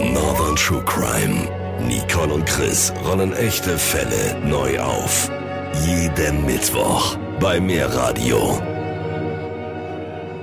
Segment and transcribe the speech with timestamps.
[0.00, 1.48] Northern True Crime.
[1.86, 5.30] Nicole und Chris rollen echte Fälle neu auf.
[5.86, 8.60] Jeden Mittwoch bei Mehrradio.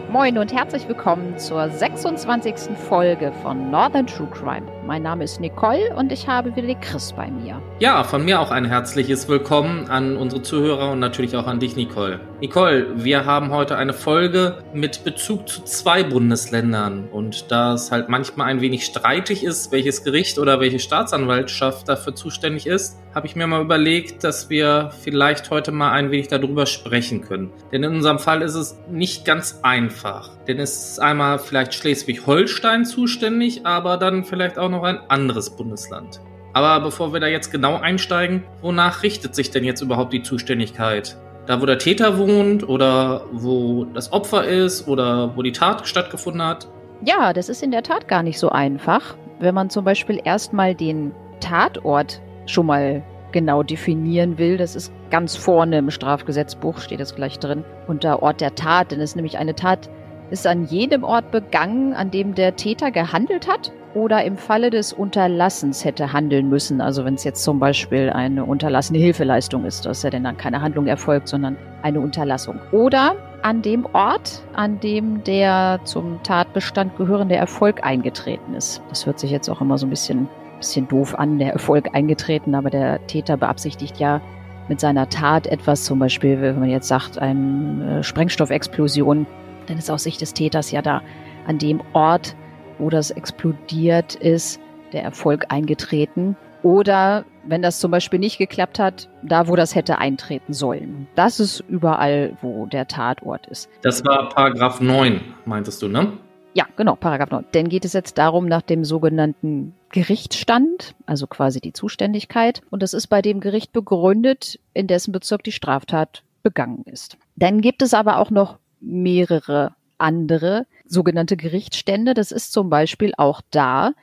[0.10, 2.78] Moin und herzlich willkommen zur 26.
[2.88, 4.66] Folge von Northern True Crime.
[4.86, 7.62] Mein Name ist Nicole und ich habe den Chris bei mir.
[7.80, 11.76] Ja, von mir auch ein herzliches Willkommen an unsere Zuhörer und natürlich auch an dich,
[11.76, 12.20] Nicole.
[12.40, 18.10] Nicole, wir haben heute eine Folge mit Bezug zu zwei Bundesländern und da es halt
[18.10, 23.36] manchmal ein wenig streitig ist, welches Gericht oder welche Staatsanwaltschaft dafür zuständig ist, habe ich
[23.36, 27.52] mir mal überlegt, dass wir vielleicht heute mal ein wenig darüber sprechen können.
[27.72, 30.32] Denn in unserem Fall ist es nicht ganz einfach.
[30.48, 36.22] Denn es ist einmal vielleicht Schleswig-Holstein zuständig, aber dann vielleicht auch noch ein anderes Bundesland.
[36.54, 41.18] Aber bevor wir da jetzt genau einsteigen, wonach richtet sich denn jetzt überhaupt die Zuständigkeit?
[41.46, 46.44] Da, wo der Täter wohnt oder wo das Opfer ist oder wo die Tat stattgefunden
[46.44, 46.68] hat?
[47.04, 49.16] Ja, das ist in der Tat gar nicht so einfach.
[49.40, 55.36] Wenn man zum Beispiel erstmal den Tatort schon mal genau definieren will, das ist ganz
[55.36, 58.92] vorne im Strafgesetzbuch, steht das gleich drin, unter Ort der Tat.
[58.92, 59.90] Denn es ist nämlich eine Tat,
[60.32, 64.94] ist an jedem Ort begangen, an dem der Täter gehandelt hat oder im Falle des
[64.94, 66.82] Unterlassens hätte handeln müssen.
[66.82, 70.62] Also wenn es jetzt zum Beispiel eine unterlassene Hilfeleistung ist, dass ja denn dann keine
[70.62, 72.60] Handlung erfolgt, sondern eine Unterlassung.
[72.72, 78.82] Oder an dem Ort, an dem der zum Tatbestand gehörende Erfolg eingetreten ist.
[78.90, 80.30] Das hört sich jetzt auch immer so ein bisschen,
[80.60, 84.22] bisschen doof an, der Erfolg eingetreten, aber der Täter beabsichtigt ja
[84.70, 89.26] mit seiner Tat etwas, zum Beispiel, wenn man jetzt sagt, eine Sprengstoffexplosion,
[89.68, 91.02] dann ist aus Sicht des Täters ja da
[91.48, 92.36] an dem Ort
[92.82, 94.60] wo das explodiert ist,
[94.92, 96.36] der Erfolg eingetreten.
[96.64, 101.08] Oder wenn das zum Beispiel nicht geklappt hat, da wo das hätte eintreten sollen.
[101.16, 103.70] Das ist überall, wo der Tatort ist.
[103.82, 106.14] Das war Paragraph 9, meintest du, ne?
[106.54, 107.46] Ja, genau, Paragraph 9.
[107.54, 112.62] Denn geht es jetzt darum nach dem sogenannten Gerichtsstand, also quasi die Zuständigkeit.
[112.70, 117.18] Und das ist bei dem Gericht begründet, in dessen Bezirk die Straftat begangen ist.
[117.38, 122.14] Dann gibt es aber auch noch mehrere andere sogenannte Gerichtsstände.
[122.14, 123.94] Das ist zum Beispiel auch da,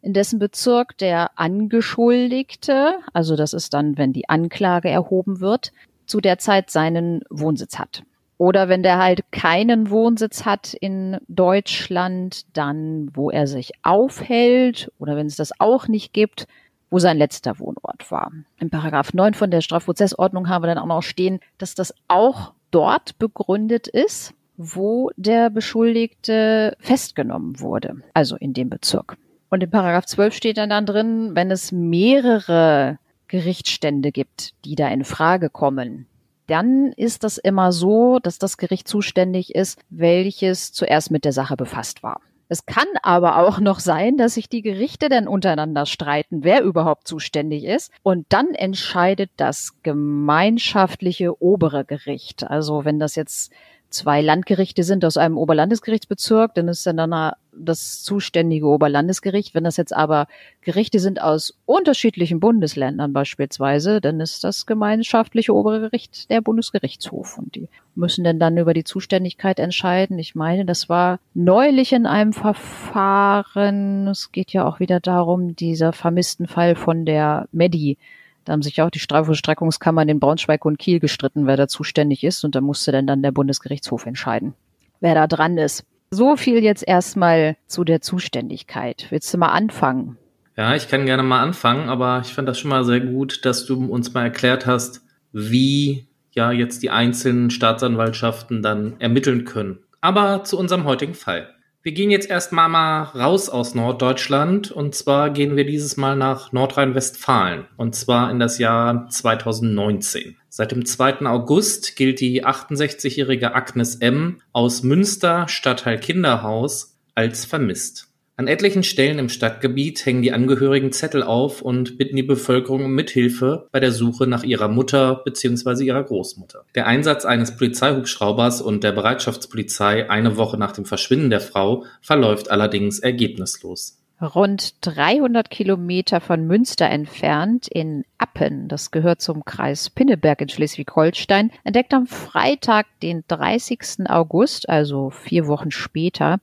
[0.00, 5.72] in dessen Bezirk der Angeschuldigte, also das ist dann, wenn die Anklage erhoben wird,
[6.06, 8.04] zu der Zeit seinen Wohnsitz hat.
[8.38, 15.16] Oder wenn der halt keinen Wohnsitz hat in Deutschland, dann wo er sich aufhält oder
[15.16, 16.46] wenn es das auch nicht gibt,
[16.90, 18.32] wo sein letzter Wohnort war.
[18.58, 22.52] In Paragraph 9 von der Strafprozessordnung haben wir dann auch noch stehen, dass das auch
[22.70, 29.16] dort begründet ist, wo der Beschuldigte festgenommen wurde, also in dem Bezirk.
[29.50, 34.88] Und in Paragraph 12 steht dann, dann drin, wenn es mehrere Gerichtsstände gibt, die da
[34.88, 36.06] in Frage kommen,
[36.48, 41.56] dann ist das immer so, dass das Gericht zuständig ist, welches zuerst mit der Sache
[41.56, 42.20] befasst war.
[42.48, 47.06] Es kann aber auch noch sein, dass sich die Gerichte dann untereinander streiten, wer überhaupt
[47.06, 47.92] zuständig ist.
[48.02, 52.44] Und dann entscheidet das gemeinschaftliche obere Gericht.
[52.44, 53.52] Also wenn das jetzt
[53.90, 59.54] zwei Landgerichte sind aus einem Oberlandesgerichtsbezirk, dann ist dann, das zuständige Oberlandesgericht.
[59.54, 60.26] Wenn das jetzt aber
[60.60, 67.54] Gerichte sind aus unterschiedlichen Bundesländern beispielsweise, dann ist das gemeinschaftliche obere Gericht der Bundesgerichtshof und
[67.54, 70.18] die müssen dann dann über die Zuständigkeit entscheiden.
[70.18, 74.06] Ich meine, das war neulich in einem Verfahren.
[74.08, 77.98] Es geht ja auch wieder darum, dieser vermissten Fall von der Medi
[78.48, 82.44] da haben sich auch die Strafvollstreckungskammern in Braunschweig und Kiel gestritten, wer da zuständig ist.
[82.44, 84.54] Und da musste dann, dann der Bundesgerichtshof entscheiden,
[85.00, 85.84] wer da dran ist.
[86.10, 89.06] So viel jetzt erstmal zu der Zuständigkeit.
[89.10, 90.16] Willst du mal anfangen?
[90.56, 93.66] Ja, ich kann gerne mal anfangen, aber ich fand das schon mal sehr gut, dass
[93.66, 99.80] du uns mal erklärt hast, wie ja jetzt die einzelnen Staatsanwaltschaften dann ermitteln können.
[100.00, 101.50] Aber zu unserem heutigen Fall.
[101.82, 106.50] Wir gehen jetzt erstmal mal raus aus Norddeutschland und zwar gehen wir dieses Mal nach
[106.50, 110.36] Nordrhein-Westfalen und zwar in das Jahr 2019.
[110.48, 111.26] Seit dem 2.
[111.26, 114.40] August gilt die 68-jährige Agnes M.
[114.52, 118.07] aus Münster, Stadtteil Kinderhaus, als vermisst.
[118.38, 122.92] An etlichen Stellen im Stadtgebiet hängen die Angehörigen Zettel auf und bitten die Bevölkerung um
[122.92, 125.82] Mithilfe bei der Suche nach ihrer Mutter bzw.
[125.82, 126.64] ihrer Großmutter.
[126.76, 132.48] Der Einsatz eines Polizeihubschraubers und der Bereitschaftspolizei eine Woche nach dem Verschwinden der Frau verläuft
[132.52, 133.98] allerdings ergebnislos.
[134.20, 141.50] Rund 300 Kilometer von Münster entfernt in Appen, das gehört zum Kreis Pinneberg in Schleswig-Holstein,
[141.64, 144.08] entdeckt am Freitag, den 30.
[144.08, 146.38] August, also vier Wochen später,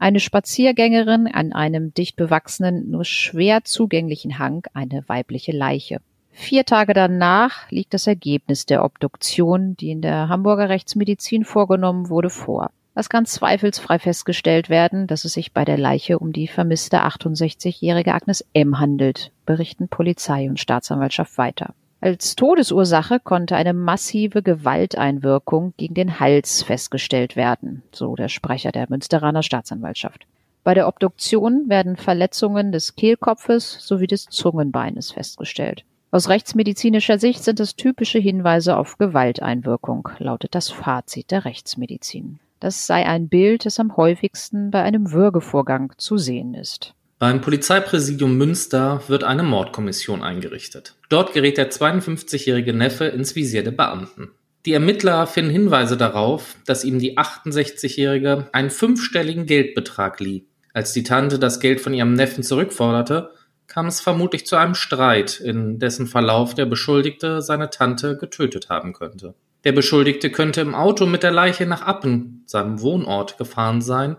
[0.00, 6.00] eine Spaziergängerin an einem dicht bewachsenen, nur schwer zugänglichen Hang eine weibliche Leiche.
[6.32, 12.30] Vier Tage danach liegt das Ergebnis der Obduktion, die in der Hamburger Rechtsmedizin vorgenommen wurde,
[12.30, 12.70] vor.
[12.94, 18.14] Es kann zweifelsfrei festgestellt werden, dass es sich bei der Leiche um die vermisste 68-jährige
[18.14, 18.80] Agnes M.
[18.80, 21.74] handelt, berichten Polizei und Staatsanwaltschaft weiter.
[22.02, 28.86] Als Todesursache konnte eine massive Gewalteinwirkung gegen den Hals festgestellt werden, so der Sprecher der
[28.88, 30.26] Münsteraner Staatsanwaltschaft.
[30.64, 35.84] Bei der Obduktion werden Verletzungen des Kehlkopfes sowie des Zungenbeines festgestellt.
[36.10, 42.40] Aus rechtsmedizinischer Sicht sind es typische Hinweise auf Gewalteinwirkung, lautet das Fazit der Rechtsmedizin.
[42.60, 46.94] Das sei ein Bild, das am häufigsten bei einem Würgevorgang zu sehen ist.
[47.20, 50.94] Beim Polizeipräsidium Münster wird eine Mordkommission eingerichtet.
[51.10, 54.30] Dort gerät der 52-jährige Neffe ins Visier der Beamten.
[54.64, 60.46] Die Ermittler finden Hinweise darauf, dass ihm die 68-jährige einen fünfstelligen Geldbetrag lieh.
[60.72, 63.32] Als die Tante das Geld von ihrem Neffen zurückforderte,
[63.66, 68.94] kam es vermutlich zu einem Streit, in dessen Verlauf der Beschuldigte seine Tante getötet haben
[68.94, 69.34] könnte.
[69.64, 74.16] Der Beschuldigte könnte im Auto mit der Leiche nach Appen, seinem Wohnort, gefahren sein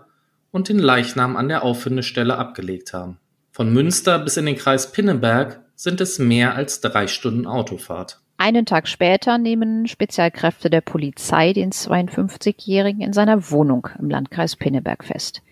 [0.52, 3.18] und den Leichnam an der Auffindestelle abgelegt haben.
[3.50, 8.20] Von Münster bis in den Kreis Pinneberg sind es mehr als drei Stunden Autofahrt.
[8.38, 15.04] Einen Tag später nehmen Spezialkräfte der Polizei den 52-Jährigen in seiner Wohnung im Landkreis Pinneberg
[15.04, 15.42] fest.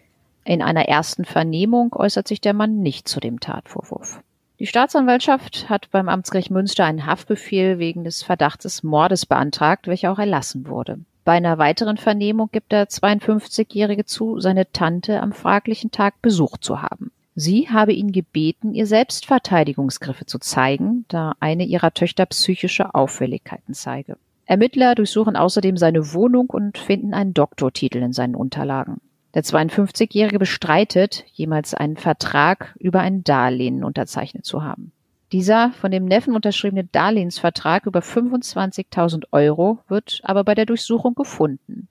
[0.45, 4.21] In einer ersten Vernehmung äußert sich der Mann nicht zu dem Tatvorwurf.
[4.61, 10.13] Die Staatsanwaltschaft hat beim Amtsgericht Münster einen Haftbefehl wegen des Verdachts des Mordes beantragt, welcher
[10.13, 10.99] auch erlassen wurde.
[11.25, 16.83] Bei einer weiteren Vernehmung gibt der 52-Jährige zu, seine Tante am fraglichen Tag besucht zu
[16.83, 17.11] haben.
[17.35, 24.19] Sie habe ihn gebeten, ihr Selbstverteidigungsgriffe zu zeigen, da eine ihrer Töchter psychische Auffälligkeiten zeige.
[24.45, 29.01] Ermittler durchsuchen außerdem seine Wohnung und finden einen Doktortitel in seinen Unterlagen.
[29.35, 34.93] Der 52-Jährige bestreitet, jemals einen Vertrag über ein Darlehen unterzeichnet zu haben.
[35.33, 41.89] Dieser von dem Neffen unterschriebene Darlehensvertrag über 25.000 Euro wird aber bei der Durchsuchung gefunden.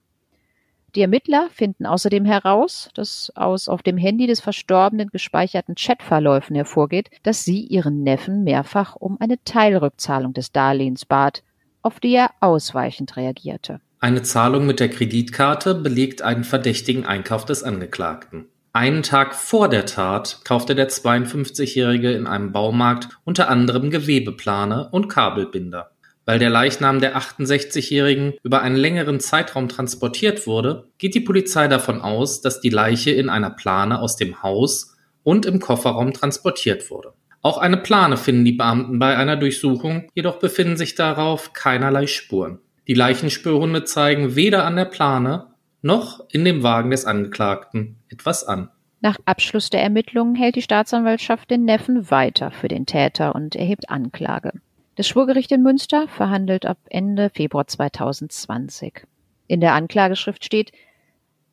[0.94, 7.10] Die Ermittler finden außerdem heraus, dass aus auf dem Handy des Verstorbenen gespeicherten Chatverläufen hervorgeht,
[7.22, 11.42] dass sie ihren Neffen mehrfach um eine Teilrückzahlung des Darlehens bat,
[11.80, 13.80] auf die er ausweichend reagierte.
[14.02, 18.46] Eine Zahlung mit der Kreditkarte belegt einen verdächtigen Einkauf des Angeklagten.
[18.72, 25.08] Einen Tag vor der Tat kaufte der 52-Jährige in einem Baumarkt unter anderem Gewebeplane und
[25.08, 25.90] Kabelbinder.
[26.24, 32.00] Weil der Leichnam der 68-Jährigen über einen längeren Zeitraum transportiert wurde, geht die Polizei davon
[32.00, 37.12] aus, dass die Leiche in einer Plane aus dem Haus und im Kofferraum transportiert wurde.
[37.42, 42.60] Auch eine Plane finden die Beamten bei einer Durchsuchung, jedoch befinden sich darauf keinerlei Spuren.
[42.90, 45.46] Die Leichenspürhunde zeigen weder an der Plane
[45.80, 48.68] noch in dem Wagen des Angeklagten etwas an.
[49.00, 53.90] Nach Abschluss der Ermittlungen hält die Staatsanwaltschaft den Neffen weiter für den Täter und erhebt
[53.90, 54.54] Anklage.
[54.96, 59.06] Das Schwurgericht in Münster verhandelt ab Ende Februar 2020.
[59.46, 60.72] In der Anklageschrift steht,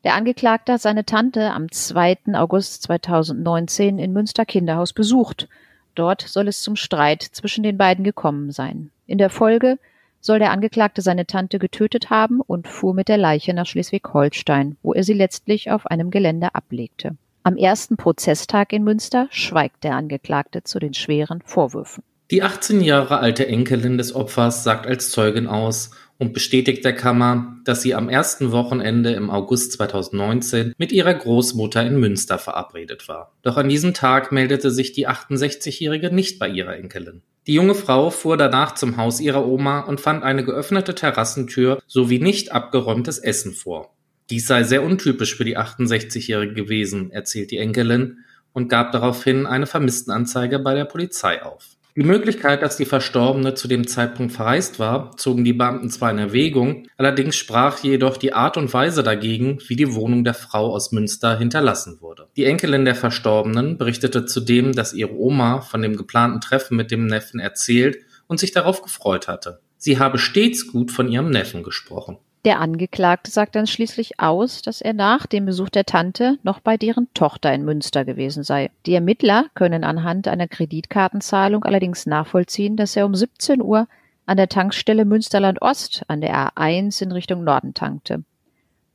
[0.02, 2.34] der Angeklagte hat seine Tante am 2.
[2.34, 5.48] August 2019 in Münster Kinderhaus besucht.
[5.94, 8.90] Dort soll es zum Streit zwischen den beiden gekommen sein.
[9.06, 9.78] In der Folge
[10.20, 14.92] soll der Angeklagte seine Tante getötet haben und fuhr mit der Leiche nach Schleswig-Holstein, wo
[14.92, 17.16] er sie letztlich auf einem Gelände ablegte.
[17.42, 22.04] Am ersten Prozesstag in Münster schweigt der Angeklagte zu den schweren Vorwürfen.
[22.30, 27.56] Die 18 Jahre alte Enkelin des Opfers sagt als Zeugin aus und bestätigt der Kammer,
[27.64, 33.32] dass sie am ersten Wochenende im August 2019 mit ihrer Großmutter in Münster verabredet war.
[33.42, 37.22] Doch an diesem Tag meldete sich die 68-Jährige nicht bei ihrer Enkelin.
[37.48, 42.18] Die junge Frau fuhr danach zum Haus ihrer Oma und fand eine geöffnete Terrassentür sowie
[42.18, 43.94] nicht abgeräumtes Essen vor.
[44.28, 48.18] Dies sei sehr untypisch für die 68-Jährige gewesen, erzählt die Enkelin
[48.52, 51.77] und gab daraufhin eine Vermisstenanzeige bei der Polizei auf.
[51.98, 56.18] Die Möglichkeit, dass die Verstorbene zu dem Zeitpunkt verreist war, zogen die Beamten zwar in
[56.18, 60.92] Erwägung, allerdings sprach jedoch die Art und Weise dagegen, wie die Wohnung der Frau aus
[60.92, 62.28] Münster hinterlassen wurde.
[62.36, 67.06] Die Enkelin der Verstorbenen berichtete zudem, dass ihre Oma von dem geplanten Treffen mit dem
[67.06, 69.58] Neffen erzählt und sich darauf gefreut hatte.
[69.76, 72.18] Sie habe stets gut von ihrem Neffen gesprochen.
[72.44, 76.76] Der Angeklagte sagt dann schließlich aus, dass er nach dem Besuch der Tante noch bei
[76.76, 78.70] deren Tochter in Münster gewesen sei.
[78.86, 83.88] Die Ermittler können anhand einer Kreditkartenzahlung allerdings nachvollziehen, dass er um 17 Uhr
[84.24, 88.22] an der Tankstelle Münsterland Ost an der A1 in Richtung Norden tankte.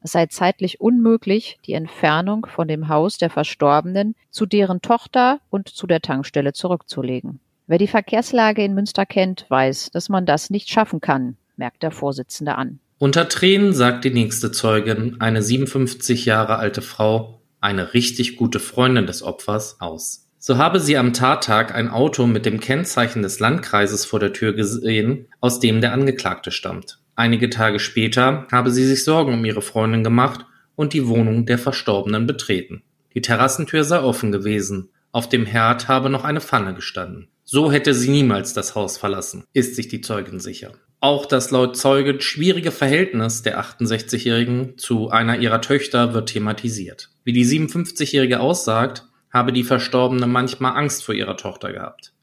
[0.02, 5.70] Es sei zeitlich unmöglich, die Entfernung von dem Haus der Verstorbenen zu deren Tochter und
[5.70, 7.40] zu der Tankstelle zurückzulegen.
[7.68, 11.92] Wer die Verkehrslage in Münster kennt, weiß, dass man das nicht schaffen kann, merkt der
[11.92, 12.80] Vorsitzende an.
[13.04, 19.08] Unter Tränen sagt die nächste Zeugin, eine 57 Jahre alte Frau, eine richtig gute Freundin
[19.08, 20.30] des Opfers, aus.
[20.40, 24.54] So habe sie am Tattag ein Auto mit dem Kennzeichen des Landkreises vor der Tür
[24.54, 27.00] gesehen, aus dem der Angeklagte stammt.
[27.18, 30.46] Einige Tage später habe sie sich Sorgen um ihre Freundin gemacht
[30.78, 32.84] und die Wohnung der Verstorbenen betreten.
[33.16, 34.92] Die Terrassentür sei offen gewesen.
[35.12, 37.28] Auf dem Herd habe noch eine Pfanne gestanden.
[37.54, 40.72] So hätte sie niemals das Haus verlassen, ist sich die Zeugin sicher.
[41.00, 47.12] Auch das laut Zeuge schwierige Verhältnis der 68-Jährigen zu einer ihrer Töchter wird thematisiert.
[47.24, 52.14] Wie die 57-Jährige aussagt, habe die Verstorbene manchmal Angst vor ihrer Tochter gehabt.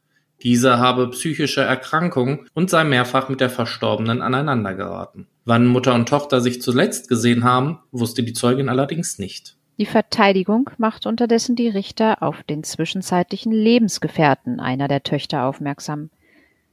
[0.42, 5.28] Diese habe psychische Erkrankungen und sei mehrfach mit der Verstorbenen aneinandergeraten.
[5.44, 9.59] Wann Mutter und Tochter sich zuletzt gesehen haben, wusste die Zeugin allerdings nicht.
[9.80, 16.10] Die Verteidigung macht unterdessen die Richter auf den zwischenzeitlichen Lebensgefährten einer der Töchter aufmerksam.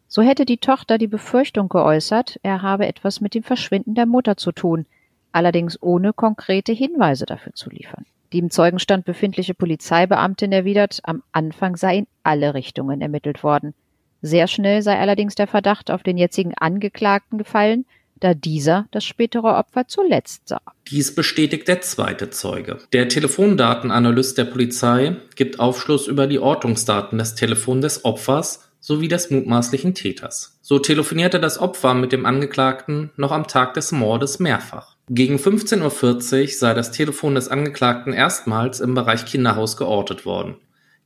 [0.10, 4.36] So hätte die Tochter die Befürchtung geäußert, er habe etwas mit dem Verschwinden der Mutter
[4.36, 4.86] zu tun,
[5.32, 8.06] allerdings ohne konkrete Hinweise dafür zu liefern.
[8.34, 13.74] Die im Zeugenstand befindliche Polizeibeamtin erwidert, am Anfang sei in alle Richtungen ermittelt worden.
[14.22, 17.86] Sehr schnell sei allerdings der Verdacht auf den jetzigen Angeklagten gefallen,
[18.20, 20.62] da dieser das spätere Opfer zuletzt sah.
[20.90, 22.78] Dies bestätigt der zweite Zeuge.
[22.94, 29.30] Der Telefondatenanalyst der Polizei gibt Aufschluss über die Ortungsdaten des Telefons des Opfers sowie des
[29.30, 30.58] mutmaßlichen Täters.
[30.62, 34.96] So telefonierte das Opfer mit dem Angeklagten noch am Tag des Mordes mehrfach.
[35.10, 40.56] Gegen 15.40 Uhr sei das Telefon des Angeklagten erstmals im Bereich Kinderhaus geortet worden.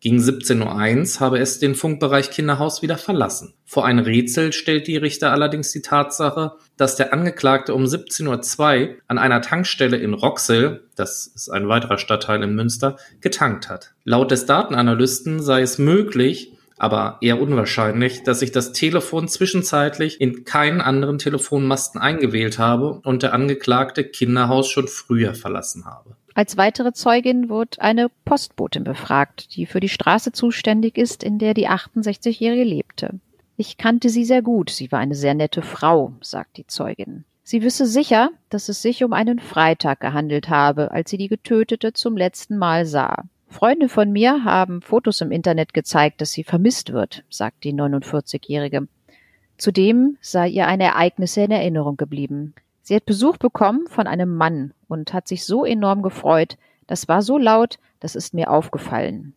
[0.02, 3.54] Gegen 17.01 Uhr habe es den Funkbereich Kinderhaus wieder verlassen.
[3.66, 8.96] Vor ein Rätsel stellt die Richter allerdings die Tatsache, dass der Angeklagte um 17.02 Uhr
[9.08, 13.94] an einer Tankstelle in Roxel, das ist ein weiterer Stadtteil in Münster, getankt hat.
[14.04, 20.46] Laut des Datenanalysten sei es möglich, aber eher unwahrscheinlich, dass ich das Telefon zwischenzeitlich in
[20.46, 26.16] keinen anderen Telefonmasten eingewählt habe und der Angeklagte Kinderhaus schon früher verlassen habe.
[26.34, 31.54] Als weitere Zeugin wird eine Postbotin befragt, die für die Straße zuständig ist, in der
[31.54, 33.20] die 68-Jährige lebte.
[33.58, 37.26] Ich kannte sie sehr gut, sie war eine sehr nette Frau, sagt die Zeugin.
[37.44, 41.94] Sie wisse sicher, dass es sich um einen Freitag gehandelt habe, als sie die Getötete
[41.94, 43.26] zum letzten Mal sah.
[43.52, 48.88] Freunde von mir haben Fotos im Internet gezeigt, dass sie vermisst wird, sagt die 49-Jährige.
[49.58, 52.56] Zudem sei ihr ein Ereignis in Erinnerung geblieben.
[52.82, 56.58] Sie hat Besuch bekommen von einem Mann und hat sich so enorm gefreut.
[56.88, 59.34] Das war so laut, das ist mir aufgefallen.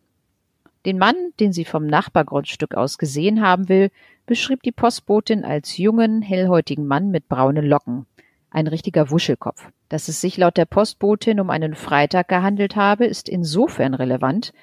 [0.85, 3.91] Den Mann, den sie vom Nachbargrundstück aus gesehen haben will,
[4.25, 8.05] beschrieb die Postbotin als jungen, hellhäutigen Mann mit braunen Locken.
[8.49, 9.67] Ein richtiger Wuschelkopf.
[9.89, 14.53] Dass es sich laut der Postbotin um einen Freitag gehandelt habe, ist insofern relevant,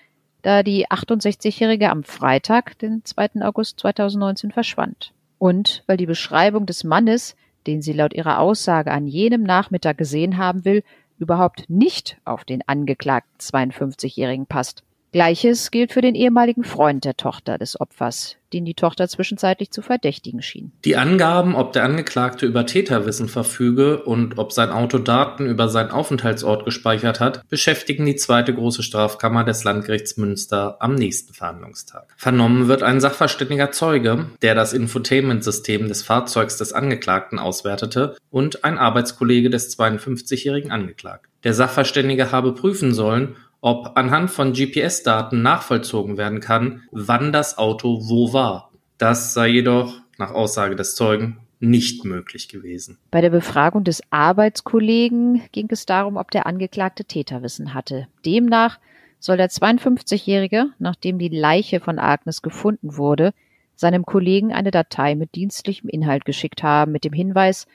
[0.42, 3.42] da die 68-Jährige am Freitag, den 2.
[3.42, 5.12] August 2019, verschwand.
[5.38, 7.36] Und weil die Beschreibung des Mannes,
[7.66, 10.82] den sie laut ihrer Aussage an jenem Nachmittag gesehen haben will,
[11.18, 14.82] überhaupt nicht auf den angeklagten 52-Jährigen passt.
[15.12, 19.82] Gleiches gilt für den ehemaligen Freund der Tochter des Opfers, den die Tochter zwischenzeitlich zu
[19.82, 20.72] verdächtigen schien.
[20.86, 25.90] Die Angaben, ob der Angeklagte über Täterwissen verfüge und ob sein Auto Daten über seinen
[25.90, 32.06] Aufenthaltsort gespeichert hat, beschäftigen die zweite große Strafkammer des Landgerichts Münster am nächsten Verhandlungstag.
[32.16, 38.78] Vernommen wird ein sachverständiger Zeuge, der das Infotainment-System des Fahrzeugs des Angeklagten auswertete und ein
[38.78, 41.30] Arbeitskollege des 52-jährigen Angeklagten.
[41.44, 48.08] Der Sachverständige habe prüfen sollen, ob anhand von GPS-Daten nachvollzogen werden kann, wann das Auto
[48.08, 48.70] wo war.
[48.98, 52.98] Das sei jedoch, nach Aussage des Zeugen, nicht möglich gewesen.
[53.12, 58.08] Bei der Befragung des Arbeitskollegen ging es darum, ob der Angeklagte Täterwissen hatte.
[58.26, 58.80] Demnach
[59.20, 63.32] soll der 52-Jährige, nachdem die Leiche von Agnes gefunden wurde,
[63.76, 67.68] seinem Kollegen eine Datei mit dienstlichem Inhalt geschickt haben, mit dem Hinweis,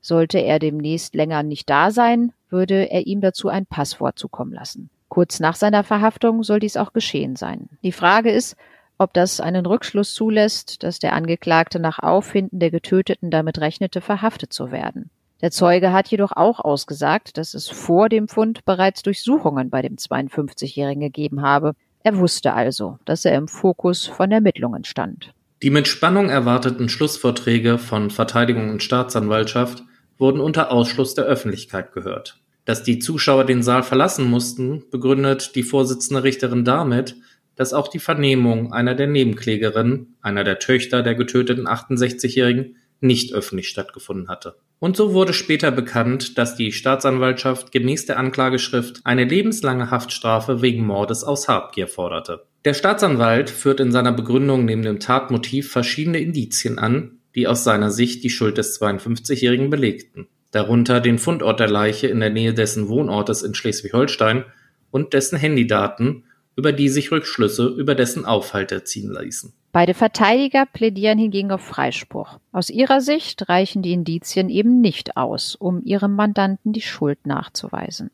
[0.00, 4.88] sollte er demnächst länger nicht da sein, würde er ihm dazu ein Passwort zukommen lassen.
[5.16, 7.70] Kurz nach seiner Verhaftung soll dies auch geschehen sein.
[7.82, 8.54] Die Frage ist,
[8.98, 14.52] ob das einen Rückschluss zulässt, dass der Angeklagte nach Auffinden der Getöteten damit rechnete, verhaftet
[14.52, 15.08] zu werden.
[15.40, 19.96] Der Zeuge hat jedoch auch ausgesagt, dass es vor dem Fund bereits Durchsuchungen bei dem
[19.96, 21.72] 52-Jährigen gegeben habe.
[22.02, 25.32] Er wusste also, dass er im Fokus von Ermittlungen stand.
[25.62, 29.82] Die mit Spannung erwarteten Schlussvorträge von Verteidigung und Staatsanwaltschaft
[30.18, 32.38] wurden unter Ausschluss der Öffentlichkeit gehört.
[32.66, 37.14] Dass die Zuschauer den Saal verlassen mussten, begründet die Vorsitzende Richterin damit,
[37.54, 43.68] dass auch die Vernehmung einer der Nebenklägerinnen, einer der Töchter der getöteten 68-Jährigen, nicht öffentlich
[43.68, 44.56] stattgefunden hatte.
[44.80, 50.84] Und so wurde später bekannt, dass die Staatsanwaltschaft gemäß der Anklageschrift eine lebenslange Haftstrafe wegen
[50.84, 52.46] Mordes aus Habgier forderte.
[52.64, 57.90] Der Staatsanwalt führt in seiner Begründung neben dem Tatmotiv verschiedene Indizien an, die aus seiner
[57.90, 62.88] Sicht die Schuld des 52-Jährigen belegten darunter den Fundort der Leiche in der Nähe dessen
[62.88, 64.44] Wohnortes in Schleswig-Holstein
[64.90, 66.24] und dessen Handydaten,
[66.56, 69.52] über die sich Rückschlüsse über dessen Aufhalt erziehen ließen.
[69.72, 72.38] Beide Verteidiger plädieren hingegen auf Freispruch.
[72.50, 78.10] Aus ihrer Sicht reichen die Indizien eben nicht aus, um ihrem Mandanten die Schuld nachzuweisen.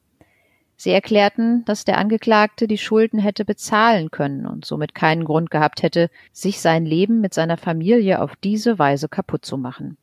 [0.76, 5.84] Sie erklärten, dass der Angeklagte die Schulden hätte bezahlen können und somit keinen Grund gehabt
[5.84, 9.96] hätte, sich sein Leben mit seiner Familie auf diese Weise kaputt zu machen.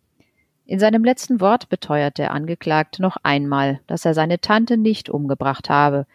[0.70, 5.68] In seinem letzten Wort beteuert der Angeklagte noch einmal, dass er seine Tante nicht umgebracht
[5.68, 6.06] habe.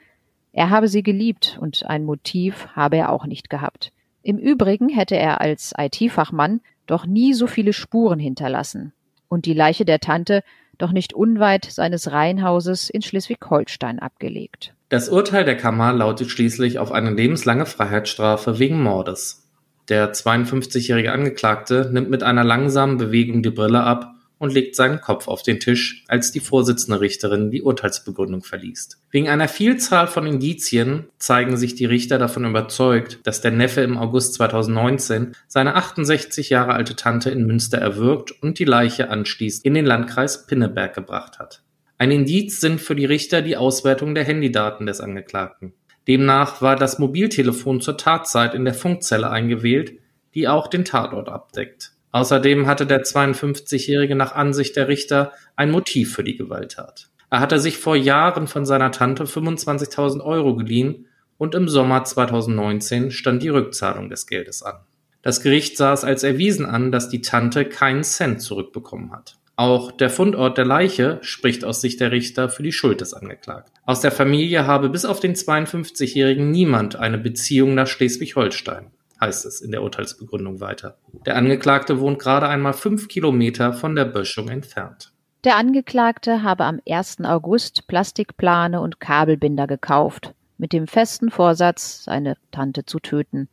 [0.53, 3.91] Er habe sie geliebt und ein Motiv habe er auch nicht gehabt.
[4.23, 8.93] Im Übrigen hätte er als IT-Fachmann doch nie so viele Spuren hinterlassen
[9.27, 10.45] und die Leiche der Tante
[10.79, 14.73] doch nicht unweit seines Reihenhauses in Schleswig-Holstein abgelegt.
[14.89, 19.49] Das Urteil der Kammer lautet schließlich auf eine lebenslange Freiheitsstrafe wegen Mordes.
[19.89, 24.14] Der 52-jährige Angeklagte nimmt mit einer langsamen Bewegung die Brille ab
[24.45, 28.99] und legt seinen Kopf auf den Tisch, als die Vorsitzende Richterin die Urteilsbegründung verliest.
[29.11, 33.99] Wegen einer Vielzahl von Indizien zeigen sich die Richter davon überzeugt, dass der Neffe im
[33.99, 39.75] August 2019 seine 68 Jahre alte Tante in Münster erwürgt und die Leiche anschließend in
[39.75, 41.63] den Landkreis Pinneberg gebracht hat.
[41.97, 45.73] Ein Indiz sind für die Richter die Auswertung der Handydaten des Angeklagten.
[46.07, 49.95] Demnach war das Mobiltelefon zur Tatzeit in der Funkzelle eingewählt,
[50.35, 51.94] die auch den Tatort abdeckt.
[52.15, 57.09] Außerdem hatte der 52-Jährige nach Ansicht der Richter ein Motiv für die Gewalttat.
[57.29, 61.07] Er hatte sich vor Jahren von seiner Tante 25.000 Euro geliehen
[61.39, 64.77] und im Sommer 2019 stand die Rückzahlung des Geldes an.
[65.23, 69.35] Das Gericht sah es als erwiesen an, dass die Tante keinen Cent zurückbekommen hat.
[69.57, 73.73] Auch der Fundort der Leiche spricht aus Sicht der Richter für die Schuld des Angeklagten.
[73.87, 79.61] Aus der Familie habe bis auf den 52-Jährigen niemand eine Beziehung nach Schleswig-Holstein heißt es
[79.61, 80.99] in der Urteilsbegründung weiter.
[81.27, 85.13] Der Angeklagte wohnt gerade einmal fünf Kilometer von der Böschung entfernt.
[85.45, 87.19] Der Angeklagte habe am 1.
[87.25, 93.49] August Plastikplane und Kabelbinder gekauft, mit dem festen Vorsatz, seine Tante zu töten.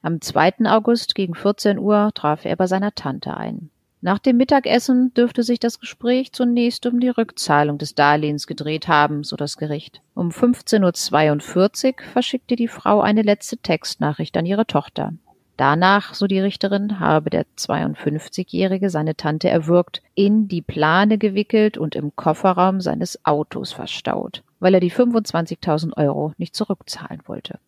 [0.00, 0.66] Am 2.
[0.66, 3.70] August gegen 14 Uhr traf er bei seiner Tante ein.
[4.04, 9.24] Nach dem Mittagessen dürfte sich das Gespräch zunächst um die Rückzahlung des Darlehens gedreht haben,
[9.24, 10.02] so das Gericht.
[10.14, 15.14] Um 15.42 Uhr verschickte die Frau eine letzte Textnachricht an ihre Tochter.
[15.56, 21.94] Danach, so die Richterin, habe der 52-Jährige seine Tante erwürgt, in die Plane gewickelt und
[21.94, 27.58] im Kofferraum seines Autos verstaut, weil er die 25.000 Euro nicht zurückzahlen wollte.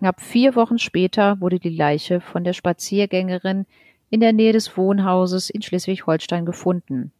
[0.00, 3.64] Knapp vier Wochen später wurde die Leiche von der Spaziergängerin
[4.10, 7.12] in der Nähe des Wohnhauses in Schleswig-Holstein gefunden.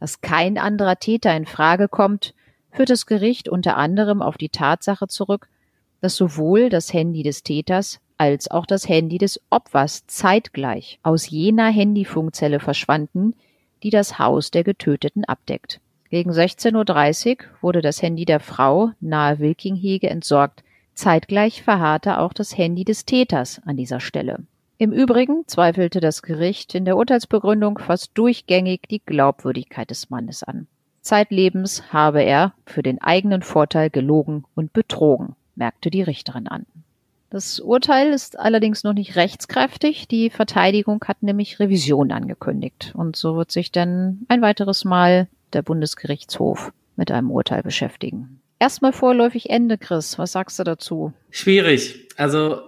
[0.00, 2.34] Dass kein anderer Täter in Frage kommt,
[2.70, 5.48] führt das Gericht unter anderem auf die Tatsache zurück,
[6.00, 11.68] dass sowohl das Handy des Täters als auch das Handy des Opfers zeitgleich aus jener
[11.68, 13.34] Handyfunkzelle verschwanden,
[13.82, 15.80] die das Haus der Getöteten abdeckt.
[16.10, 20.62] Gegen 16.30 Uhr wurde das Handy der Frau nahe Wilkinghege entsorgt.
[20.94, 24.44] Zeitgleich verharrte auch das Handy des Täters an dieser Stelle.
[24.78, 30.66] Im Übrigen zweifelte das Gericht in der Urteilsbegründung fast durchgängig die Glaubwürdigkeit des Mannes an.
[31.00, 36.66] Zeitlebens habe er für den eigenen Vorteil gelogen und betrogen, merkte die Richterin an.
[37.30, 40.08] Das Urteil ist allerdings noch nicht rechtskräftig.
[40.08, 42.92] Die Verteidigung hat nämlich Revision angekündigt.
[42.94, 48.40] Und so wird sich dann ein weiteres Mal der Bundesgerichtshof mit einem Urteil beschäftigen.
[48.58, 50.18] Erstmal vorläufig Ende, Chris.
[50.18, 51.12] Was sagst du dazu?
[51.30, 52.08] Schwierig.
[52.16, 52.60] Also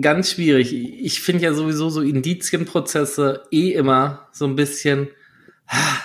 [0.00, 0.72] ganz schwierig.
[0.74, 5.08] Ich finde ja sowieso so Indizienprozesse eh immer so ein bisschen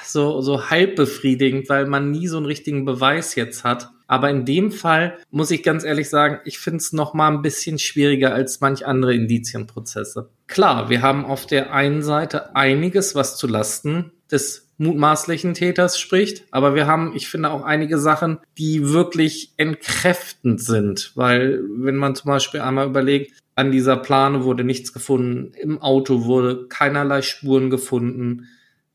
[0.04, 3.90] so, so halb befriedigend, weil man nie so einen richtigen Beweis jetzt hat.
[4.08, 7.42] Aber in dem Fall muss ich ganz ehrlich sagen, ich finde es noch mal ein
[7.42, 10.30] bisschen schwieriger als manch andere Indizienprozesse.
[10.48, 16.44] Klar, wir haben auf der einen Seite einiges, was zu Lasten des mutmaßlichen Täters spricht,
[16.52, 22.14] aber wir haben, ich finde, auch einige Sachen, die wirklich entkräftend sind, weil wenn man
[22.14, 25.54] zum Beispiel einmal überlegt, an dieser Plane wurde nichts gefunden.
[25.56, 28.48] Im Auto wurde keinerlei Spuren gefunden.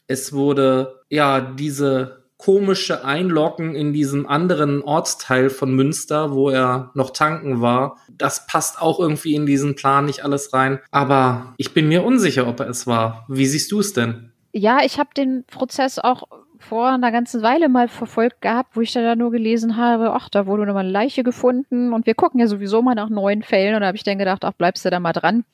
[0.07, 7.11] Es wurde, ja, diese komische Einloggen in diesem anderen Ortsteil von Münster, wo er noch
[7.11, 7.99] tanken war.
[8.11, 10.81] Das passt auch irgendwie in diesen Plan nicht alles rein.
[10.91, 13.27] Aber ich bin mir unsicher, ob er es war.
[13.29, 14.33] Wie siehst du es denn?
[14.53, 16.25] Ja, ich habe den Prozess auch
[16.61, 20.47] vor einer ganzen Weile mal verfolgt gehabt, wo ich da nur gelesen habe, ach, da
[20.47, 23.81] wurde nochmal eine Leiche gefunden und wir gucken ja sowieso mal nach neuen Fällen und
[23.81, 25.45] da habe ich dann gedacht, ach, bleibst du da mal dran,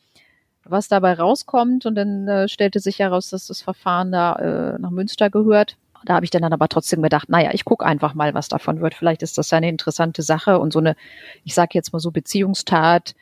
[0.64, 4.90] was dabei rauskommt und dann äh, stellte sich heraus, dass das Verfahren da äh, nach
[4.90, 5.76] Münster gehört.
[6.04, 8.80] Da habe ich dann, dann aber trotzdem gedacht, naja, ich gucke einfach mal, was davon
[8.80, 8.94] wird.
[8.94, 10.96] Vielleicht ist das ja eine interessante Sache und so eine,
[11.44, 13.14] ich sage jetzt mal so Beziehungstat,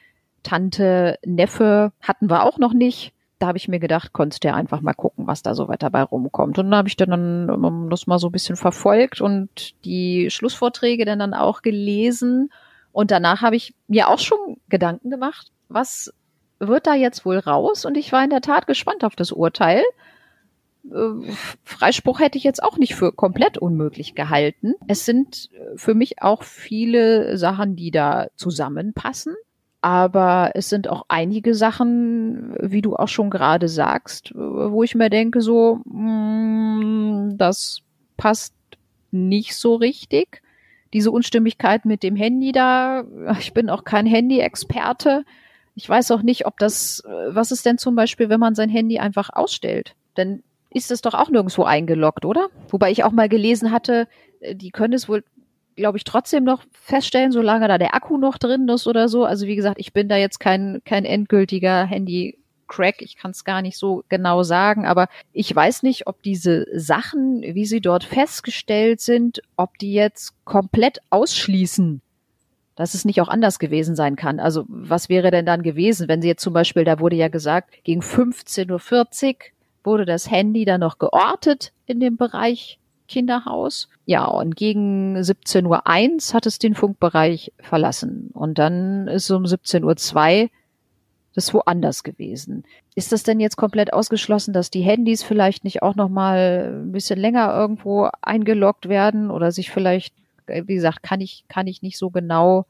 [0.43, 3.14] Tante, Neffe hatten wir auch noch nicht
[3.45, 6.03] da habe ich mir gedacht, konntest du einfach mal gucken, was da so weiter bei
[6.03, 6.59] rumkommt.
[6.59, 11.05] Und dann habe ich dann um, das mal so ein bisschen verfolgt und die Schlussvorträge
[11.05, 12.51] dann, dann auch gelesen.
[12.91, 16.11] Und danach habe ich mir auch schon Gedanken gemacht, was
[16.59, 17.85] wird da jetzt wohl raus?
[17.85, 19.83] Und ich war in der Tat gespannt auf das Urteil.
[20.91, 21.33] äh,
[21.65, 24.73] Freispruch hätte ich jetzt auch nicht für komplett unmöglich gehalten.
[24.89, 29.35] Es sind äh, für mich auch viele Sachen, die da zusammenpassen.
[29.85, 35.11] Aber es sind auch einige Sachen, wie du auch schon gerade sagst, wo ich mir
[35.11, 37.83] denke, so, mh, mm, das
[38.17, 38.55] passt
[39.11, 40.41] nicht so richtig.
[40.95, 43.05] Diese Unstimmigkeit mit dem Handy da,
[43.39, 45.27] ich bin auch kein Handy-Experte.
[45.75, 49.01] Ich weiß auch nicht, ob das, was ist denn zum Beispiel, wenn man sein Handy
[49.01, 49.95] einfach ausstellt?
[50.17, 52.49] Denn ist es doch auch nirgendwo eingeloggt, oder?
[52.71, 54.09] Wobei ich auch mal gelesen hatte,
[54.41, 55.25] äh, die können es wohl,
[55.77, 59.25] glaube ich, trotzdem noch feststellen, solange da der Akku noch drin ist oder so.
[59.25, 63.45] Also wie gesagt, ich bin da jetzt kein, kein endgültiger Handy Crack, ich kann es
[63.45, 68.05] gar nicht so genau sagen, aber ich weiß nicht, ob diese Sachen, wie sie dort
[68.05, 72.01] festgestellt sind, ob die jetzt komplett ausschließen,
[72.75, 74.41] dass es nicht auch anders gewesen sein kann.
[74.41, 77.85] Also was wäre denn dann gewesen, wenn sie jetzt zum Beispiel, da wurde ja gesagt,
[77.85, 79.35] gegen 15.40 Uhr
[79.85, 83.89] wurde das Handy dann noch geortet in dem Bereich Kinderhaus.
[84.07, 88.31] Ja, und gegen 17.01 Uhr hat es den Funkbereich verlassen.
[88.33, 90.49] Und dann ist um 17.02 Uhr
[91.35, 92.65] das woanders gewesen.
[92.95, 96.93] Ist das denn jetzt komplett ausgeschlossen, dass die Handys vielleicht nicht auch noch mal ein
[96.93, 100.15] bisschen länger irgendwo eingeloggt werden oder sich vielleicht,
[100.47, 102.67] wie gesagt, kann ich, kann ich nicht so genau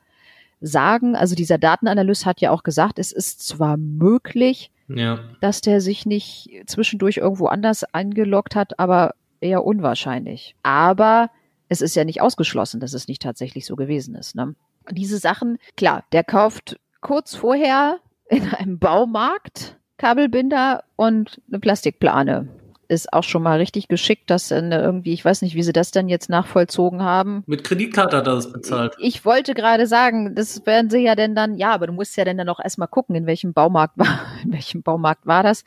[0.61, 1.15] sagen.
[1.15, 5.21] Also dieser Datenanalyst hat ja auch gesagt, es ist zwar möglich, ja.
[5.41, 9.15] dass der sich nicht zwischendurch irgendwo anders eingeloggt hat, aber
[9.45, 10.57] eher unwahrscheinlich.
[10.63, 11.31] Aber
[11.69, 14.35] es ist ja nicht ausgeschlossen, dass es nicht tatsächlich so gewesen ist.
[14.35, 14.55] Ne?
[14.91, 22.49] Diese Sachen, klar, der kauft kurz vorher in einem Baumarkt Kabelbinder und eine Plastikplane
[22.89, 25.91] ist auch schon mal richtig geschickt, dass dann irgendwie, ich weiß nicht, wie sie das
[25.91, 27.43] denn jetzt nachvollzogen haben.
[27.47, 28.95] Mit Kreditkarte hat er das bezahlt.
[28.99, 32.17] Ich, ich wollte gerade sagen, das werden sie ja denn dann, ja, aber du musst
[32.17, 35.65] ja dann dann auch erstmal gucken, in welchem Baumarkt war, in welchem Baumarkt war das.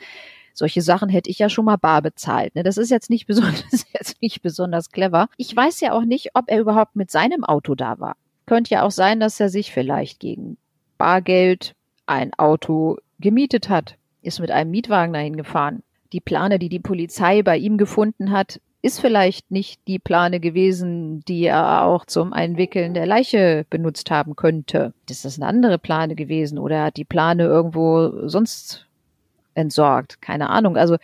[0.58, 2.56] Solche Sachen hätte ich ja schon mal bar bezahlt.
[2.56, 2.63] Ne?
[2.63, 5.30] Das ist jetzt nicht besonders, jetzt nicht besonders clever.
[5.38, 8.15] Ich weiß ja auch nicht, ob er überhaupt mit seinem Auto da war.
[8.46, 10.58] Könnte ja auch sein, dass er sich vielleicht gegen
[10.98, 16.80] Bargeld ein Auto gemietet hat, ist mit einem Mietwagen dahin gefahren die Plane, die die
[16.80, 22.32] Polizei bei ihm gefunden hat, ist vielleicht nicht die Plane gewesen, die er auch zum
[22.32, 24.93] Einwickeln der Leiche benutzt haben könnte.
[25.08, 28.87] Das ist eine andere Plane gewesen oder er hat die Plane irgendwo sonst
[29.58, 30.22] entsorgt.
[30.22, 30.78] Keine Ahnung.
[30.78, 30.98] Also,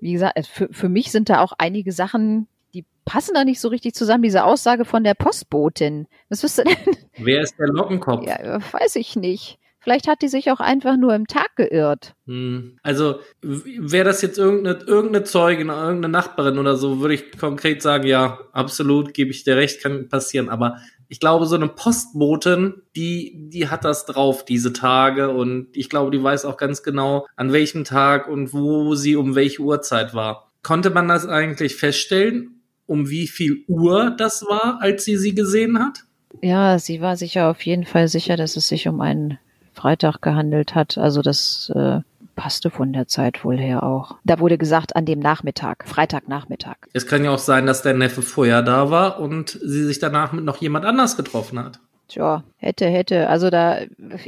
[0.00, 3.68] wie gesagt, für, für mich sind da auch einige Sachen, die passen da nicht so
[3.68, 4.22] richtig zusammen.
[4.22, 6.06] Diese Aussage von der Postbotin.
[6.28, 6.76] Was wirst du denn?
[7.16, 8.26] Wer ist der Lockenkopf?
[8.26, 9.58] Ja, weiß ich nicht.
[9.80, 12.14] Vielleicht hat die sich auch einfach nur im Tag geirrt.
[12.26, 12.78] Hm.
[12.82, 18.06] Also wäre das jetzt irgendeine, irgendeine Zeugin, irgendeine Nachbarin oder so, würde ich konkret sagen,
[18.06, 20.48] ja, absolut, gebe ich dir recht, kann passieren.
[20.48, 25.30] Aber ich glaube, so eine Postbotin, die, die hat das drauf, diese Tage.
[25.30, 29.34] Und ich glaube, die weiß auch ganz genau, an welchem Tag und wo sie um
[29.34, 30.50] welche Uhrzeit war.
[30.62, 35.78] Konnte man das eigentlich feststellen, um wie viel Uhr das war, als sie sie gesehen
[35.78, 36.04] hat?
[36.42, 39.38] Ja, sie war sicher auf jeden Fall sicher, dass es sich um einen
[39.72, 40.98] Freitag gehandelt hat.
[40.98, 42.00] Also das äh,
[42.34, 44.16] passte von der Zeit wohl her auch.
[44.24, 46.76] Da wurde gesagt, an dem Nachmittag, Freitagnachmittag.
[46.92, 50.32] Es kann ja auch sein, dass der Neffe vorher da war und sie sich danach
[50.32, 51.80] mit noch jemand anders getroffen hat.
[52.08, 53.28] Tja, hätte, hätte.
[53.28, 53.78] Also da,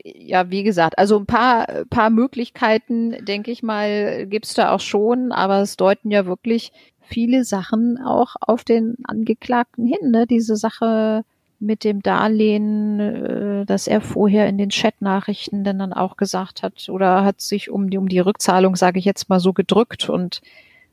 [0.02, 5.30] ja, wie gesagt, also ein paar, paar Möglichkeiten, denke ich mal, gibt's da auch schon,
[5.30, 10.26] aber es deuten ja wirklich viele Sachen auch auf den Angeklagten hin, ne?
[10.26, 11.24] Diese Sache
[11.58, 16.88] mit dem Darlehen, äh, dass er vorher in den Chatnachrichten dann, dann auch gesagt hat
[16.88, 20.40] oder hat sich um die, um die Rückzahlung, sage ich jetzt mal so, gedrückt und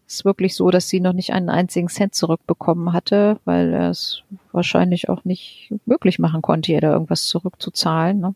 [0.08, 4.24] ist wirklich so, dass sie noch nicht einen einzigen Cent zurückbekommen hatte, weil er es
[4.52, 8.20] wahrscheinlich auch nicht möglich machen konnte, ihr da irgendwas zurückzuzahlen.
[8.20, 8.36] Ne?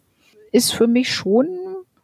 [0.52, 1.48] Ist für mich schon,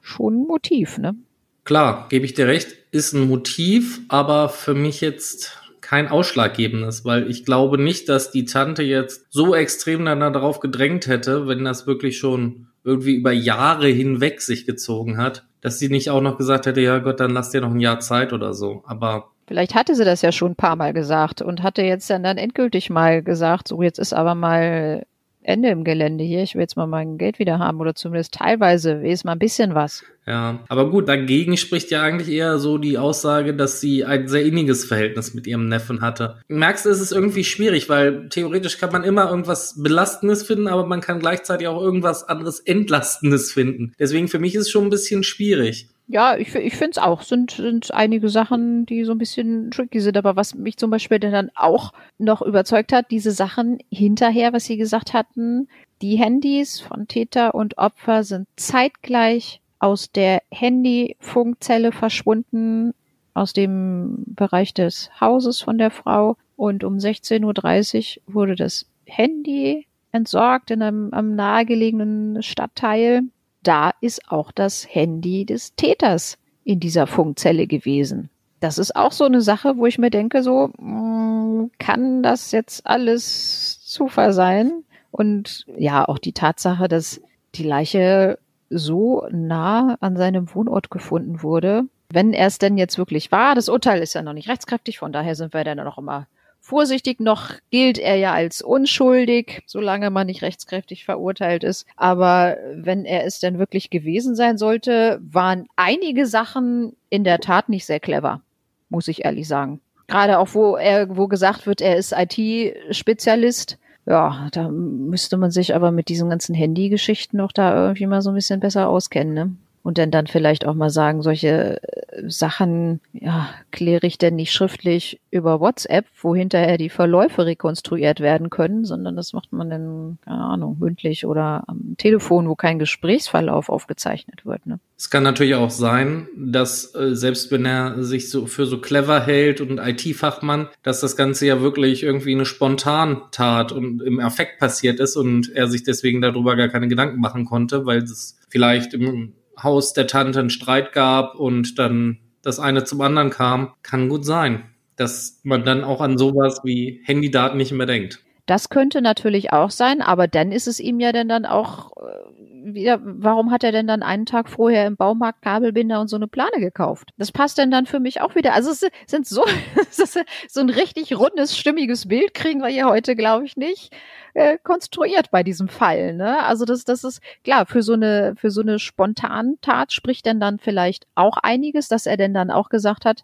[0.01, 1.15] schon ein Motiv, ne?
[1.63, 5.62] Klar, gebe ich dir recht, ist ein Motiv, aber für mich jetzt
[5.93, 11.05] kein ausschlaggebendes, weil ich glaube nicht, dass die Tante jetzt so extrem dann darauf gedrängt
[11.05, 16.09] hätte, wenn das wirklich schon irgendwie über Jahre hinweg sich gezogen hat, dass sie nicht
[16.09, 18.81] auch noch gesagt hätte, ja Gott, dann lass dir noch ein Jahr Zeit oder so.
[18.87, 22.23] Aber Vielleicht hatte sie das ja schon ein paar Mal gesagt und hatte jetzt dann,
[22.23, 25.05] dann endgültig mal gesagt, so jetzt ist aber mal
[25.43, 26.43] Ende im Gelände hier.
[26.43, 29.75] Ich will jetzt mal mein Geld wieder haben oder zumindest teilweise ist mal ein bisschen
[29.75, 30.03] was.
[30.25, 34.45] Ja, aber gut, dagegen spricht ja eigentlich eher so die Aussage, dass sie ein sehr
[34.45, 36.37] inniges Verhältnis mit ihrem Neffen hatte.
[36.47, 40.85] Merkst du, es ist irgendwie schwierig, weil theoretisch kann man immer irgendwas Belastendes finden, aber
[40.85, 43.93] man kann gleichzeitig auch irgendwas anderes Entlastendes finden.
[43.99, 45.89] Deswegen für mich ist es schon ein bisschen schwierig.
[46.07, 47.21] Ja, ich, ich finde es auch.
[47.21, 50.17] Sind, sind einige Sachen, die so ein bisschen tricky sind.
[50.17, 54.77] Aber was mich zum Beispiel dann auch noch überzeugt hat, diese Sachen hinterher, was Sie
[54.77, 55.67] gesagt hatten,
[56.01, 62.93] die Handys von Täter und Opfer sind zeitgleich aus der Handyfunkzelle verschwunden
[63.33, 69.87] aus dem Bereich des Hauses von der Frau und um 16.30 Uhr wurde das Handy
[70.11, 73.23] entsorgt in einem am nahegelegenen Stadtteil.
[73.63, 78.29] Da ist auch das Handy des Täters in dieser Funkzelle gewesen.
[78.59, 82.85] Das ist auch so eine Sache, wo ich mir denke, so, mm, kann das jetzt
[82.87, 84.83] alles Zufall sein?
[85.11, 87.21] Und ja, auch die Tatsache, dass
[87.55, 93.31] die Leiche so nah an seinem Wohnort gefunden wurde, wenn er es denn jetzt wirklich
[93.31, 93.55] war.
[93.55, 96.27] Das Urteil ist ja noch nicht rechtskräftig, von daher sind wir dann noch immer
[96.63, 97.19] vorsichtig.
[97.19, 101.85] Noch gilt er ja als unschuldig, solange man nicht rechtskräftig verurteilt ist.
[101.95, 107.69] Aber wenn er es denn wirklich gewesen sein sollte, waren einige Sachen in der Tat
[107.69, 108.41] nicht sehr clever,
[108.89, 109.81] muss ich ehrlich sagen.
[110.07, 113.77] Gerade auch, wo er, wo gesagt wird, er ist IT-Spezialist.
[114.05, 118.31] Ja, da müsste man sich aber mit diesen ganzen Handy-Geschichten noch da irgendwie mal so
[118.31, 119.55] ein bisschen besser auskennen, ne?
[119.83, 124.53] Und dann dann vielleicht auch mal sagen, solche äh, Sachen, ja, kläre ich denn nicht
[124.53, 130.17] schriftlich über WhatsApp, wo hinterher die Verläufe rekonstruiert werden können, sondern das macht man dann,
[130.23, 134.65] keine Ahnung, mündlich oder am Telefon, wo kein Gesprächsverlauf aufgezeichnet wird.
[134.65, 134.79] Ne?
[134.97, 139.19] Es kann natürlich auch sein, dass äh, selbst wenn er sich so für so clever
[139.19, 145.01] hält und IT-Fachmann, dass das Ganze ja wirklich irgendwie eine Spontantat und im Affekt passiert
[145.01, 149.33] ist und er sich deswegen darüber gar keine Gedanken machen konnte, weil es vielleicht im
[149.61, 154.25] Haus der Tante einen Streit gab und dann das eine zum anderen kam, kann gut
[154.25, 154.63] sein,
[154.95, 158.19] dass man dann auch an sowas wie Handydaten nicht mehr denkt.
[158.45, 162.52] Das könnte natürlich auch sein, aber dann ist es ihm ja dann, dann auch äh,
[162.63, 166.27] wieder, warum hat er denn dann einen Tag vorher im Baumarkt Kabelbinder und so eine
[166.27, 167.09] Plane gekauft?
[167.17, 168.53] Das passt denn dann für mich auch wieder.
[168.53, 169.43] Also es sind so,
[170.47, 173.93] so ein richtig rundes, stimmiges Bild kriegen wir hier heute, glaube ich, nicht
[174.33, 176.13] äh, konstruiert bei diesem Fall.
[176.13, 176.43] Ne?
[176.43, 180.59] Also das, das ist klar für so eine für so eine Spontantat spricht denn dann
[180.59, 183.23] vielleicht auch einiges, dass er denn dann auch gesagt hat,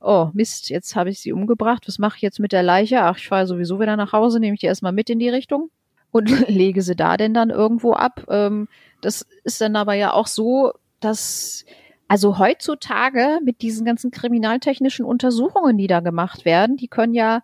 [0.00, 3.02] oh Mist, jetzt habe ich sie umgebracht, was mache ich jetzt mit der Leiche?
[3.02, 5.70] Ach, ich fahre sowieso wieder nach Hause, nehme ich die erstmal mit in die Richtung
[6.10, 8.24] und lege sie da denn dann irgendwo ab.
[8.28, 8.68] Ähm,
[9.00, 11.64] das ist dann aber ja auch so, dass
[12.08, 17.40] also heutzutage mit diesen ganzen kriminaltechnischen Untersuchungen, die da gemacht werden, die können ja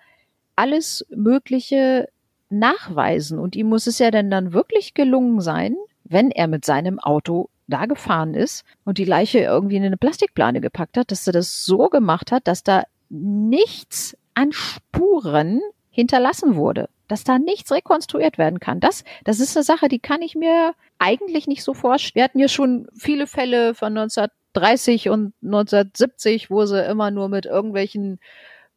[0.56, 2.08] alles Mögliche
[2.50, 3.38] nachweisen.
[3.38, 7.48] Und ihm muss es ja denn dann wirklich gelungen sein, wenn er mit seinem Auto
[7.68, 11.64] da gefahren ist und die Leiche irgendwie in eine Plastikplane gepackt hat, dass er das
[11.64, 18.60] so gemacht hat, dass da nichts an Spuren hinterlassen wurde, dass da nichts rekonstruiert werden
[18.60, 18.80] kann.
[18.80, 22.14] Das, das ist eine Sache, die kann ich mir eigentlich nicht so vorstellen.
[22.14, 27.46] Wir hatten ja schon viele Fälle von 1930 und 1970, wo sie immer nur mit
[27.46, 28.18] irgendwelchen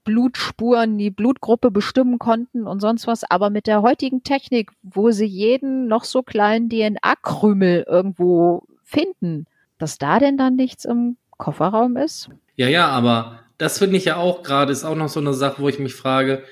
[0.04, 3.30] Blutspuren die Blutgruppe bestimmen konnten und sonst was.
[3.30, 9.46] Aber mit der heutigen Technik, wo sie jeden noch so kleinen DNA-Krümel irgendwo finden,
[9.78, 12.30] dass da denn dann nichts im Kofferraum ist?
[12.56, 15.62] Ja, ja, aber das finde ich ja auch gerade, ist auch noch so eine Sache,
[15.62, 16.44] wo ich mich frage,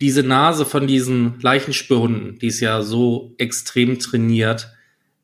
[0.00, 4.70] diese Nase von diesen Leichenspürhunden, die ist ja so extrem trainiert,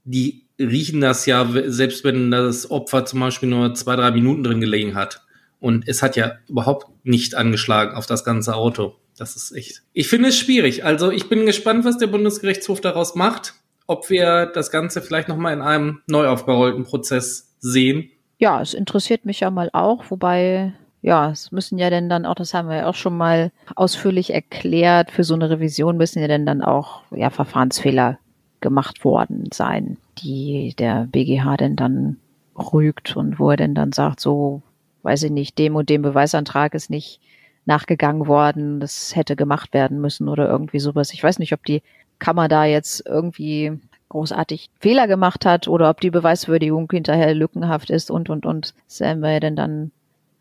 [0.05, 4.61] die riechen das ja, selbst wenn das Opfer zum Beispiel nur zwei, drei Minuten drin
[4.61, 5.23] gelegen hat.
[5.61, 8.97] Und es hat ja überhaupt nicht angeschlagen auf das ganze Auto.
[9.17, 9.83] Das ist echt.
[9.93, 10.85] Ich finde es schwierig.
[10.85, 13.55] Also ich bin gespannt, was der Bundesgerichtshof daraus macht.
[13.87, 18.11] Ob wir das Ganze vielleicht nochmal in einem neu aufgerollten Prozess sehen.
[18.39, 20.73] Ja, es interessiert mich ja mal auch, wobei
[21.03, 24.33] ja, es müssen ja denn dann auch, das haben wir ja auch schon mal ausführlich
[24.33, 28.19] erklärt, für so eine Revision müssen ja denn dann auch ja, Verfahrensfehler
[28.61, 32.19] gemacht worden sein, die der BGH denn dann
[32.57, 34.63] rügt und wo er denn dann sagt, so
[35.03, 37.21] weiß ich nicht, dem und dem Beweisantrag ist nicht
[37.65, 41.13] nachgegangen worden, das hätte gemacht werden müssen oder irgendwie sowas.
[41.13, 41.83] Ich weiß nicht, ob die
[42.21, 48.11] Kammer da jetzt irgendwie großartig Fehler gemacht hat oder ob die Beweiswürdigung hinterher lückenhaft ist
[48.11, 48.75] und, und, und.
[48.87, 49.91] Das werden wir denn dann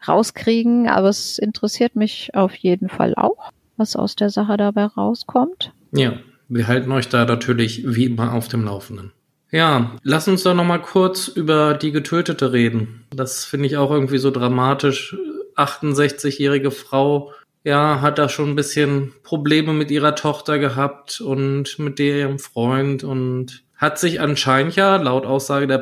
[0.08, 0.88] rauskriegen.
[0.88, 5.74] Aber es interessiert mich auf jeden Fall auch, was aus der Sache dabei rauskommt.
[5.92, 6.14] Ja,
[6.50, 9.12] wir halten euch da natürlich wie immer auf dem Laufenden.
[9.52, 13.06] Ja, lass uns doch noch mal kurz über die Getötete reden.
[13.10, 15.16] Das finde ich auch irgendwie so dramatisch.
[15.58, 17.34] 68-jährige Frau,
[17.64, 23.04] ja, hat da schon ein bisschen Probleme mit ihrer Tochter gehabt und mit ihrem Freund
[23.04, 25.80] und hat sich anscheinend ja laut Aussage der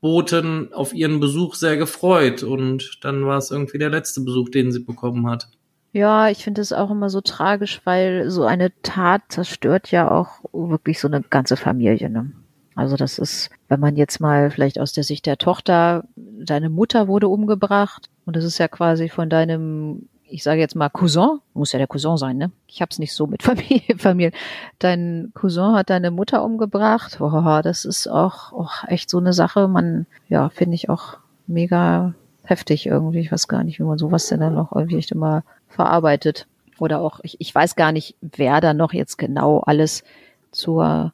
[0.00, 4.72] Postboten auf ihren Besuch sehr gefreut und dann war es irgendwie der letzte Besuch, den
[4.72, 5.48] sie bekommen hat.
[5.92, 10.44] Ja, ich finde es auch immer so tragisch, weil so eine Tat zerstört ja auch
[10.52, 12.10] wirklich so eine ganze Familie.
[12.10, 12.32] Ne?
[12.74, 17.08] Also das ist, wenn man jetzt mal vielleicht aus der Sicht der Tochter, deine Mutter
[17.08, 21.72] wurde umgebracht und das ist ja quasi von deinem, ich sage jetzt mal Cousin, muss
[21.72, 22.50] ja der Cousin sein, ne?
[22.66, 24.32] Ich hab's nicht so mit Familie, Familie.
[24.78, 27.20] Dein Cousin hat deine Mutter umgebracht.
[27.20, 29.68] Oh, das ist auch oh, echt so eine Sache.
[29.68, 33.20] Man, ja, finde ich auch mega heftig irgendwie.
[33.20, 36.46] Ich weiß gar nicht, wie man sowas denn dann noch irgendwie echt immer verarbeitet.
[36.78, 40.04] Oder auch, ich, ich weiß gar nicht, wer da noch jetzt genau alles
[40.50, 41.12] zur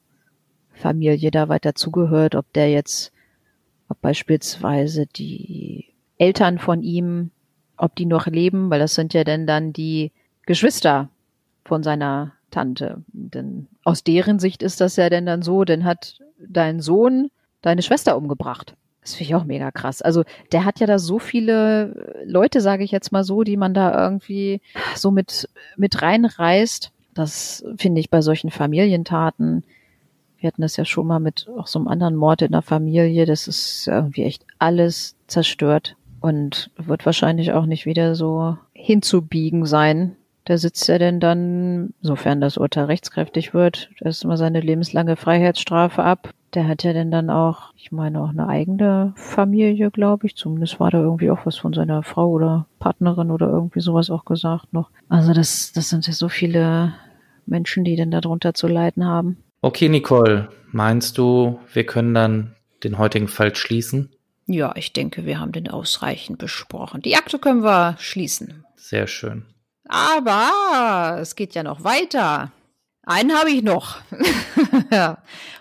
[0.73, 3.13] Familie da weiter zugehört, ob der jetzt,
[3.89, 5.87] ob beispielsweise die
[6.19, 7.31] Eltern von ihm,
[7.83, 10.13] ob die noch leben, weil das sind ja denn dann die
[10.47, 11.09] Geschwister
[11.65, 13.03] von seiner Tante.
[13.09, 17.83] Denn aus deren Sicht ist das ja denn dann so, denn hat dein Sohn deine
[17.83, 18.77] Schwester umgebracht.
[19.01, 20.01] Das finde ich auch mega krass.
[20.01, 23.75] Also der hat ja da so viele Leute, sage ich jetzt mal so, die man
[23.75, 24.61] da irgendwie
[24.95, 26.93] so mit, mit reinreißt.
[27.15, 29.65] Das finde ich bei solchen Familientaten.
[30.39, 33.27] Wir hatten das ja schon mal mit auch so einem anderen Mord in der Familie.
[33.27, 40.17] Das ist irgendwie echt alles zerstört und wird wahrscheinlich auch nicht wieder so hinzubiegen sein.
[40.45, 46.31] Da sitzt er denn dann, sofern das Urteil rechtskräftig wird, erstmal seine lebenslange Freiheitsstrafe ab.
[46.55, 50.37] Der hat ja denn dann auch, ich meine, auch eine eigene Familie, glaube ich.
[50.37, 54.25] Zumindest war da irgendwie auch was von seiner Frau oder Partnerin oder irgendwie sowas auch
[54.25, 54.91] gesagt noch.
[55.09, 56.93] Also das, das sind ja so viele
[57.47, 59.39] Menschen, die denn darunter zu leiden haben.
[59.61, 64.11] Okay, Nicole, meinst du, wir können dann den heutigen Fall schließen?
[64.47, 67.03] Ja, ich denke, wir haben den ausreichend besprochen.
[67.03, 68.65] Die Akte können wir schließen.
[68.77, 69.47] Sehr schön.
[69.89, 72.53] Aber es geht ja noch weiter.
[73.05, 73.99] Einen habe ich noch.
[74.11, 75.17] um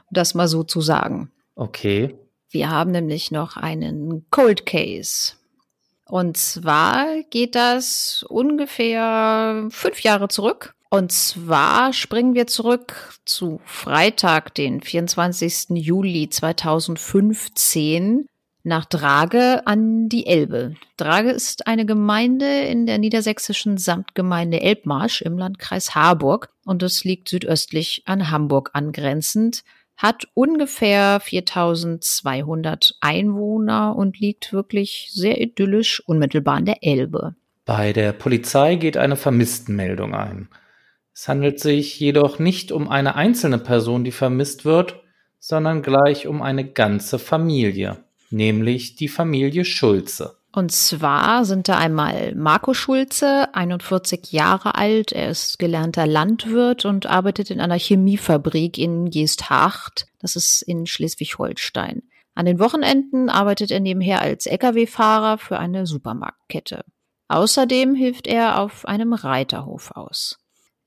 [0.10, 1.32] das mal so zu sagen.
[1.56, 2.15] Okay.
[2.50, 5.34] Wir haben nämlich noch einen Cold Case.
[6.06, 10.74] Und zwar geht das ungefähr fünf Jahre zurück.
[10.89, 15.70] Und zwar springen wir zurück zu Freitag, den 24.
[15.70, 18.26] Juli 2015
[18.63, 20.76] nach Drage an die Elbe.
[20.97, 27.30] Drage ist eine Gemeinde in der niedersächsischen Samtgemeinde Elbmarsch im Landkreis Harburg und es liegt
[27.30, 29.63] südöstlich an Hamburg angrenzend,
[29.97, 37.36] hat ungefähr 4200 Einwohner und liegt wirklich sehr idyllisch unmittelbar an der Elbe.
[37.65, 40.50] Bei der Polizei geht eine Vermisstenmeldung ein.
[41.13, 45.02] Es handelt sich jedoch nicht um eine einzelne Person, die vermisst wird,
[45.39, 47.97] sondern gleich um eine ganze Familie,
[48.32, 50.38] nämlich die Familie Schulze.
[50.54, 55.13] Und zwar sind da einmal Marco Schulze, 41 Jahre alt.
[55.13, 60.08] Er ist gelernter Landwirt und arbeitet in einer Chemiefabrik in Geesthacht.
[60.20, 62.04] Das ist in Schleswig-Holstein.
[62.36, 66.84] An den Wochenenden arbeitet er nebenher als Lkw-Fahrer für eine Supermarktkette.
[67.30, 70.38] Außerdem hilft er auf einem Reiterhof aus.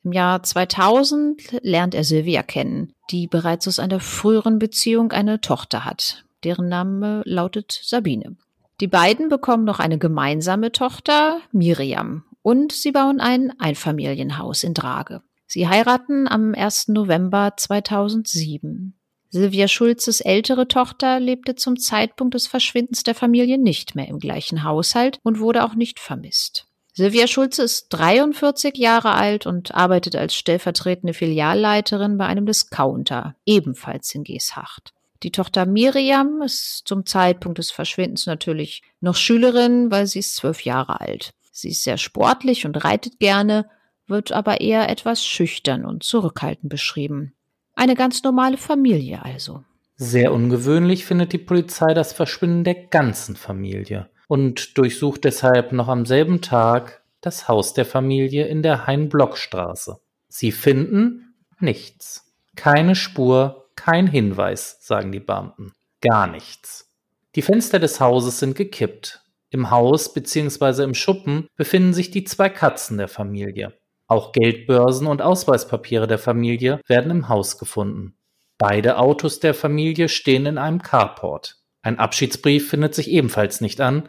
[0.02, 5.86] Im Jahr 2000 lernt er Sylvia kennen, die bereits aus einer früheren Beziehung eine Tochter
[5.86, 6.24] hat.
[6.44, 8.36] Deren Name lautet Sabine.
[8.80, 15.22] Die beiden bekommen noch eine gemeinsame Tochter, Miriam, und sie bauen ein Einfamilienhaus in Drage.
[15.46, 16.88] Sie heiraten am 1.
[16.88, 18.94] November 2007.
[19.30, 24.62] Silvia Schulzes ältere Tochter lebte zum Zeitpunkt des Verschwindens der Familie nicht mehr im gleichen
[24.62, 26.66] Haushalt und wurde auch nicht vermisst.
[26.92, 34.14] Silvia Schulze ist 43 Jahre alt und arbeitet als stellvertretende Filialleiterin bei einem Discounter, ebenfalls
[34.14, 34.94] in Geeshacht.
[35.22, 40.64] Die Tochter Miriam ist zum Zeitpunkt des Verschwindens natürlich noch Schülerin, weil sie ist zwölf
[40.64, 41.32] Jahre alt.
[41.50, 43.68] Sie ist sehr sportlich und reitet gerne,
[44.06, 47.34] wird aber eher etwas schüchtern und zurückhaltend beschrieben.
[47.74, 49.64] Eine ganz normale Familie also.
[49.96, 56.04] Sehr ungewöhnlich findet die Polizei das Verschwinden der ganzen Familie und durchsucht deshalb noch am
[56.04, 59.98] selben Tag das Haus der Familie in der Hein-Block-Straße.
[60.28, 62.34] Sie finden nichts.
[62.56, 65.74] Keine Spur, kein Hinweis, sagen die Beamten.
[66.00, 66.90] Gar nichts.
[67.34, 69.20] Die Fenster des Hauses sind gekippt.
[69.50, 70.84] Im Haus bzw.
[70.84, 73.74] im Schuppen befinden sich die zwei Katzen der Familie.
[74.06, 78.16] Auch Geldbörsen und Ausweispapiere der Familie werden im Haus gefunden.
[78.56, 81.56] Beide Autos der Familie stehen in einem Carport.
[81.82, 84.08] Ein Abschiedsbrief findet sich ebenfalls nicht an,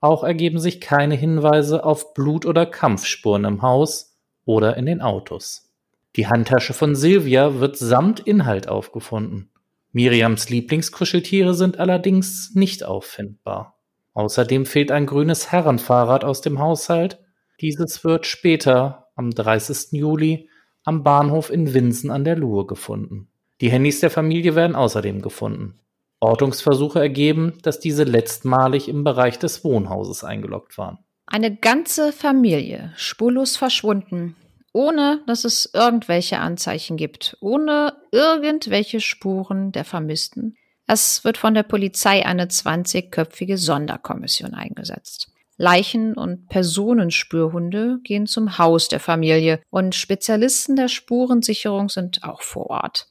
[0.00, 5.69] auch ergeben sich keine Hinweise auf Blut- oder Kampfspuren im Haus oder in den Autos.
[6.16, 9.50] Die Handtasche von Silvia wird samt Inhalt aufgefunden.
[9.92, 13.78] Miriams Lieblingskuscheltiere sind allerdings nicht auffindbar.
[14.14, 17.20] Außerdem fehlt ein grünes Herrenfahrrad aus dem Haushalt.
[17.60, 19.92] Dieses wird später, am 30.
[19.92, 20.48] Juli,
[20.84, 23.28] am Bahnhof in Winsen an der Luhe gefunden.
[23.60, 25.78] Die Handys der Familie werden außerdem gefunden.
[26.20, 30.98] Ortungsversuche ergeben, dass diese letztmalig im Bereich des Wohnhauses eingeloggt waren.
[31.26, 34.36] Eine ganze Familie spurlos verschwunden,
[34.72, 40.56] ohne dass es irgendwelche Anzeichen gibt, ohne irgendwelche Spuren der Vermissten.
[40.86, 45.30] Es wird von der Polizei eine 20-köpfige Sonderkommission eingesetzt.
[45.56, 52.70] Leichen- und Personenspürhunde gehen zum Haus der Familie und Spezialisten der Spurensicherung sind auch vor
[52.70, 53.08] Ort.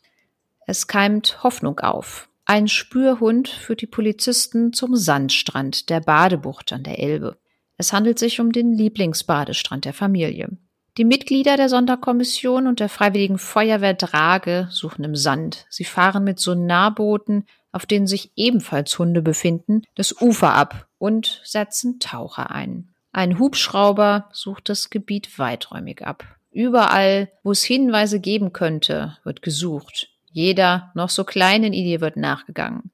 [0.66, 2.28] Es keimt Hoffnung auf.
[2.45, 7.38] Ein Spürhund führt die Polizisten zum Sandstrand der Badebucht an der Elbe.
[7.78, 10.57] Es handelt sich um den Lieblingsbadestrand der Familie.
[11.00, 15.66] Die Mitglieder der Sonderkommission und der Freiwilligen Feuerwehr Drage suchen im Sand.
[15.70, 22.02] Sie fahren mit Sonarbooten, auf denen sich ebenfalls Hunde befinden, das Ufer ab und setzen
[22.02, 22.89] Taucher ein.
[23.14, 26.26] Ein Hubschrauber sucht das Gebiet weiträumig ab.
[26.52, 30.10] Überall, wo es Hinweise geben könnte, wird gesucht.
[30.34, 32.91] Jeder noch so kleinen Idee wird nachgegangen.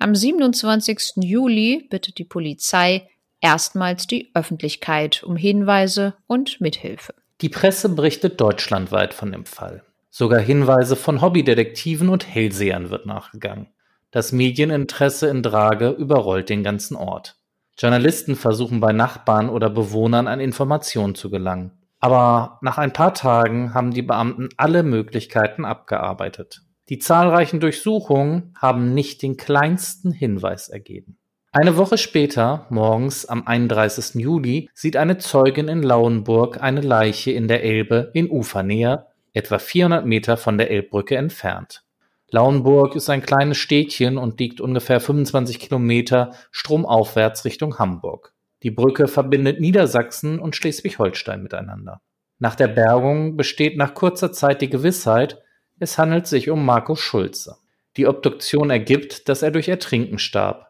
[0.00, 1.22] Am 27.
[1.22, 3.08] Juli bittet die Polizei
[3.40, 7.14] erstmals die Öffentlichkeit um Hinweise und Mithilfe.
[7.42, 9.82] Die Presse berichtet deutschlandweit von dem Fall.
[10.08, 13.68] Sogar Hinweise von Hobbydetektiven und Hellsehern wird nachgegangen.
[14.10, 17.36] Das Medieninteresse in Drage überrollt den ganzen Ort.
[17.76, 21.72] Journalisten versuchen bei Nachbarn oder Bewohnern an Informationen zu gelangen.
[22.00, 26.62] Aber nach ein paar Tagen haben die Beamten alle Möglichkeiten abgearbeitet.
[26.88, 31.18] Die zahlreichen Durchsuchungen haben nicht den kleinsten Hinweis ergeben.
[31.58, 34.16] Eine Woche später, morgens am 31.
[34.20, 40.04] Juli, sieht eine Zeugin in Lauenburg eine Leiche in der Elbe in Ufernähe, etwa 400
[40.04, 41.82] Meter von der Elbbrücke entfernt.
[42.28, 48.34] Lauenburg ist ein kleines Städtchen und liegt ungefähr 25 Kilometer stromaufwärts Richtung Hamburg.
[48.62, 52.02] Die Brücke verbindet Niedersachsen und Schleswig-Holstein miteinander.
[52.38, 55.38] Nach der Bergung besteht nach kurzer Zeit die Gewissheit,
[55.78, 57.56] es handelt sich um Marco Schulze.
[57.96, 60.65] Die Obduktion ergibt, dass er durch Ertrinken starb.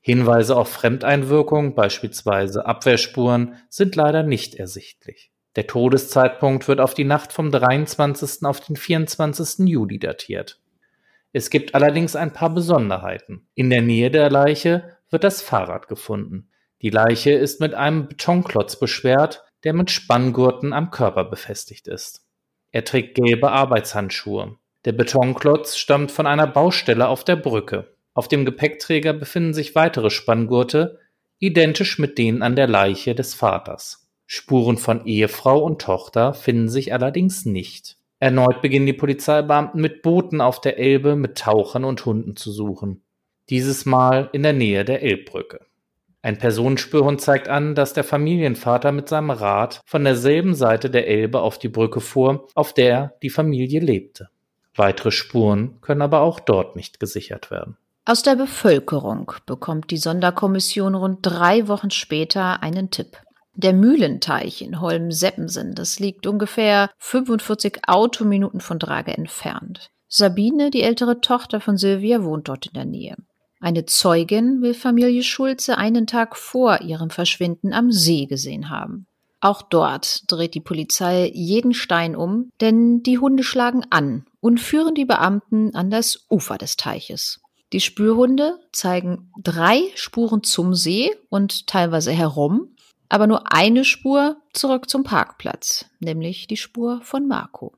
[0.00, 5.30] Hinweise auf Fremdeinwirkung, beispielsweise Abwehrspuren, sind leider nicht ersichtlich.
[5.56, 8.44] Der Todeszeitpunkt wird auf die Nacht vom 23.
[8.44, 9.68] auf den 24.
[9.68, 10.60] Juli datiert.
[11.32, 13.46] Es gibt allerdings ein paar Besonderheiten.
[13.54, 16.48] In der Nähe der Leiche wird das Fahrrad gefunden.
[16.82, 22.24] Die Leiche ist mit einem Betonklotz beschwert, der mit Spanngurten am Körper befestigt ist.
[22.72, 24.56] Er trägt gelbe Arbeitshandschuhe.
[24.84, 27.94] Der Betonklotz stammt von einer Baustelle auf der Brücke.
[28.20, 30.98] Auf dem Gepäckträger befinden sich weitere Spanngurte,
[31.38, 34.10] identisch mit denen an der Leiche des Vaters.
[34.26, 37.96] Spuren von Ehefrau und Tochter finden sich allerdings nicht.
[38.18, 43.00] Erneut beginnen die Polizeibeamten mit Booten auf der Elbe mit Tauchern und Hunden zu suchen.
[43.48, 45.60] Dieses Mal in der Nähe der Elbbrücke.
[46.20, 51.40] Ein Personenspürhund zeigt an, dass der Familienvater mit seinem Rad von derselben Seite der Elbe
[51.40, 54.28] auf die Brücke fuhr, auf der die Familie lebte.
[54.74, 57.78] Weitere Spuren können aber auch dort nicht gesichert werden.
[58.06, 63.18] Aus der Bevölkerung bekommt die Sonderkommission rund drei Wochen später einen Tipp.
[63.54, 69.90] Der Mühlenteich in Holm-Seppensen, das liegt ungefähr 45 Autominuten von Drage entfernt.
[70.08, 73.16] Sabine, die ältere Tochter von Silvia, wohnt dort in der Nähe.
[73.60, 79.06] Eine Zeugin will Familie Schulze einen Tag vor ihrem Verschwinden am See gesehen haben.
[79.40, 84.94] Auch dort dreht die Polizei jeden Stein um, denn die Hunde schlagen an und führen
[84.94, 87.40] die Beamten an das Ufer des Teiches.
[87.72, 92.74] Die Spürhunde zeigen drei Spuren zum See und teilweise herum,
[93.08, 97.74] aber nur eine Spur zurück zum Parkplatz, nämlich die Spur von Marco.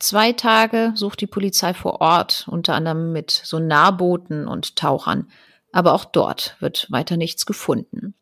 [0.00, 5.30] Zwei Tage sucht die Polizei vor Ort, unter anderem mit Sonarbooten und Tauchern,
[5.72, 8.14] aber auch dort wird weiter nichts gefunden.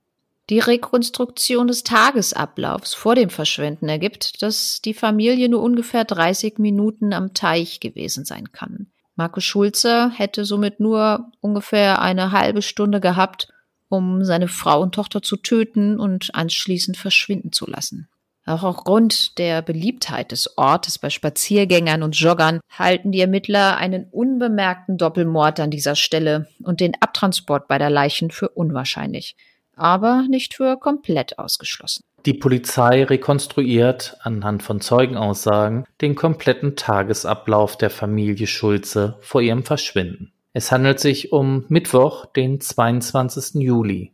[0.48, 7.12] Die Rekonstruktion des Tagesablaufs vor dem Verschwinden ergibt, dass die Familie nur ungefähr 30 Minuten
[7.12, 8.86] am Teich gewesen sein kann.
[9.16, 13.48] Markus Schulze hätte somit nur ungefähr eine halbe Stunde gehabt,
[13.88, 18.08] um seine Frau und Tochter zu töten und anschließend verschwinden zu lassen.
[18.44, 24.98] Auch aufgrund der Beliebtheit des Ortes bei Spaziergängern und Joggern halten die Ermittler einen unbemerkten
[24.98, 29.34] Doppelmord an dieser Stelle und den Abtransport beider Leichen für unwahrscheinlich,
[29.76, 32.02] aber nicht für komplett ausgeschlossen.
[32.24, 40.32] Die Polizei rekonstruiert anhand von Zeugenaussagen den kompletten Tagesablauf der Familie Schulze vor ihrem Verschwinden.
[40.52, 43.62] Es handelt sich um Mittwoch, den 22.
[43.62, 44.12] Juli,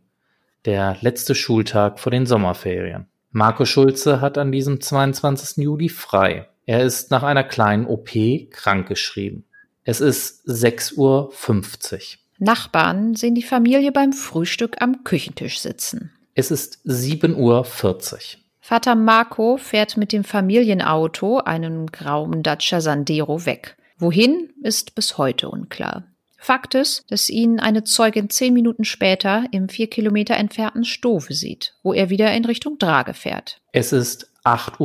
[0.65, 3.07] der letzte Schultag vor den Sommerferien.
[3.31, 5.63] Marco Schulze hat an diesem 22.
[5.63, 6.47] Juli frei.
[6.67, 8.11] Er ist nach einer kleinen OP
[8.51, 9.45] krankgeschrieben.
[9.85, 11.33] Es ist 6.50 Uhr.
[12.39, 16.11] Nachbarn sehen die Familie beim Frühstück am Küchentisch sitzen.
[16.35, 17.65] Es ist 7.40 Uhr.
[18.59, 23.75] Vater Marco fährt mit dem Familienauto, einem grauen Dacia Sandero, weg.
[23.97, 26.05] Wohin, ist bis heute unklar.
[26.37, 31.75] Fakt ist, dass ihn eine Zeugin zehn Minuten später im vier Kilometer entfernten Stove sieht,
[31.83, 33.61] wo er wieder in Richtung Drage fährt.
[33.71, 34.79] Es ist 8.15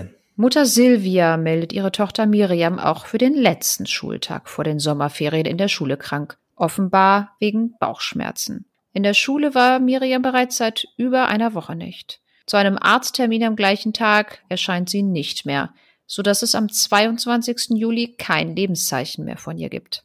[0.00, 0.08] Uhr.
[0.36, 5.56] Mutter Silvia meldet ihre Tochter Miriam auch für den letzten Schultag vor den Sommerferien in
[5.58, 8.66] der Schule krank, offenbar wegen Bauchschmerzen.
[8.92, 12.20] In der Schule war Miriam bereits seit über einer Woche nicht.
[12.46, 15.72] Zu einem Arzttermin am gleichen Tag erscheint sie nicht mehr,
[16.06, 17.70] so dass es am 22.
[17.70, 20.04] Juli kein Lebenszeichen mehr von ihr gibt.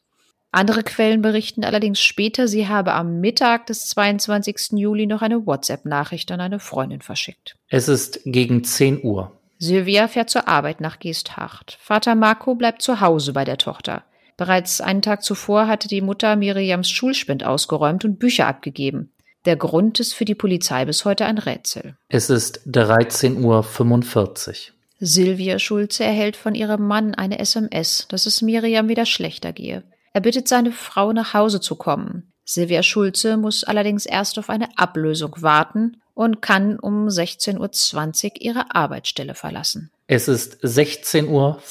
[0.51, 4.71] Andere Quellen berichten allerdings später, sie habe am Mittag des 22.
[4.79, 7.55] Juli noch eine WhatsApp-Nachricht an eine Freundin verschickt.
[7.67, 9.39] Es ist gegen 10 Uhr.
[9.59, 11.77] Sylvia fährt zur Arbeit nach Geesthacht.
[11.79, 14.03] Vater Marco bleibt zu Hause bei der Tochter.
[14.39, 19.11] Bereits einen Tag zuvor hatte die Mutter Miriams Schulspind ausgeräumt und Bücher abgegeben.
[19.43, 21.97] Der Grund ist für die Polizei bis heute ein Rätsel.
[22.07, 24.55] Es ist 13.45 Uhr.
[25.01, 29.83] Silvia Schulze erhält von ihrem Mann eine SMS, dass es Miriam wieder schlechter gehe.
[30.13, 32.31] Er bittet seine Frau, nach Hause zu kommen.
[32.45, 38.73] Silvia Schulze muss allerdings erst auf eine Ablösung warten und kann um 16.20 Uhr ihre
[38.73, 39.91] Arbeitsstelle verlassen.
[40.07, 41.61] Es ist 16.50 Uhr.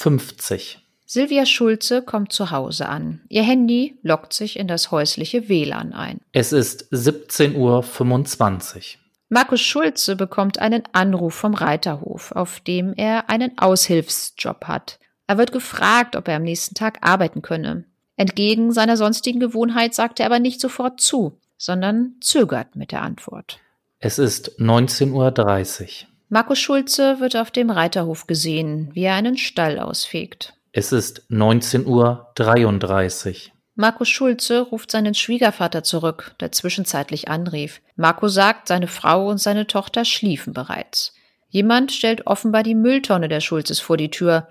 [1.11, 3.23] Silvia Schulze kommt zu Hause an.
[3.31, 6.21] Ihr Handy lockt sich in das häusliche WLAN ein.
[6.33, 8.83] Es ist 17.25 Uhr.
[9.31, 14.99] Markus Schulze bekommt einen Anruf vom Reiterhof, auf dem er einen Aushilfsjob hat.
[15.27, 17.85] Er wird gefragt, ob er am nächsten Tag arbeiten könne.
[18.19, 23.61] Entgegen seiner sonstigen Gewohnheit sagt er aber nicht sofort zu, sondern zögert mit der Antwort.
[23.99, 26.09] Es ist 19.30 Uhr.
[26.29, 30.53] Markus Schulze wird auf dem Reiterhof gesehen, wie er einen Stall ausfegt.
[30.79, 33.53] Es ist 19.33 Uhr.
[33.75, 37.81] Markus Schulze ruft seinen Schwiegervater zurück, der zwischenzeitlich anrief.
[37.97, 41.15] Marco sagt, seine Frau und seine Tochter schliefen bereits.
[41.49, 44.47] Jemand stellt offenbar die Mülltonne der Schulzes vor die Tür.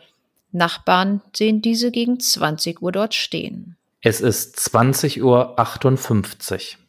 [0.51, 3.77] Nachbarn sehen diese gegen 20 Uhr dort stehen.
[4.01, 5.47] Es ist 20.58 Uhr.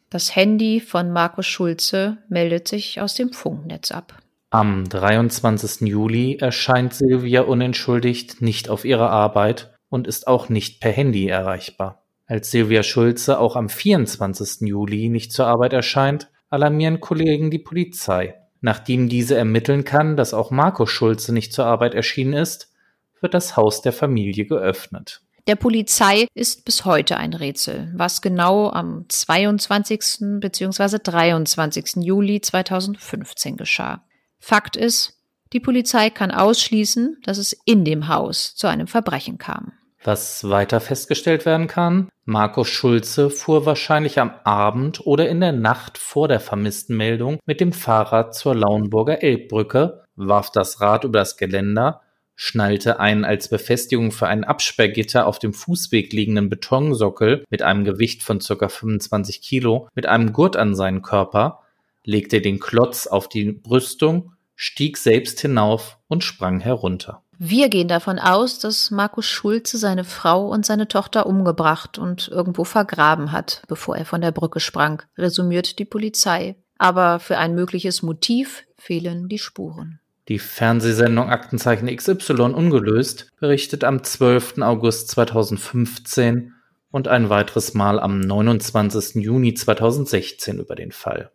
[0.09, 4.21] Das Handy von Markus Schulze meldet sich aus dem Funknetz ab.
[4.51, 5.87] Am 23.
[5.87, 12.03] Juli erscheint Silvia unentschuldigt nicht auf ihrer Arbeit und ist auch nicht per Handy erreichbar.
[12.25, 14.67] Als Silvia Schulze auch am 24.
[14.67, 18.33] Juli nicht zur Arbeit erscheint, alarmieren Kollegen die Polizei.
[18.59, 22.73] Nachdem diese ermitteln kann, dass auch Markus Schulze nicht zur Arbeit erschienen ist,
[23.21, 25.21] wird das Haus der Familie geöffnet.
[25.45, 30.39] Der Polizei ist bis heute ein Rätsel, was genau am 22.
[30.39, 30.97] bzw.
[31.03, 31.97] 23.
[31.97, 34.03] Juli 2015 geschah.
[34.39, 35.17] Fakt ist,
[35.53, 39.73] die Polizei kann ausschließen, dass es in dem Haus zu einem Verbrechen kam.
[40.03, 45.97] Was weiter festgestellt werden kann, Markus Schulze fuhr wahrscheinlich am Abend oder in der Nacht
[45.97, 51.35] vor der vermissten Meldung mit dem Fahrrad zur Lauenburger Elbbrücke, warf das Rad über das
[51.35, 52.01] Geländer
[52.41, 58.23] schnallte einen als Befestigung für ein Absperrgitter auf dem Fußweg liegenden Betonsockel mit einem Gewicht
[58.23, 58.69] von ca.
[58.69, 61.59] 25 Kilo mit einem Gurt an seinen Körper,
[62.03, 67.23] legte den Klotz auf die Brüstung, stieg selbst hinauf und sprang herunter.
[67.41, 72.65] Wir gehen davon aus, dass Markus Schulze seine Frau und seine Tochter umgebracht und irgendwo
[72.65, 76.57] vergraben hat, bevor er von der Brücke sprang, resümiert die Polizei.
[76.77, 80.01] Aber für ein mögliches Motiv fehlen die Spuren.
[80.27, 84.59] Die Fernsehsendung Aktenzeichen XY ungelöst berichtet am 12.
[84.59, 86.53] August 2015
[86.91, 89.23] und ein weiteres Mal am 29.
[89.23, 91.31] Juni 2016 über den Fall.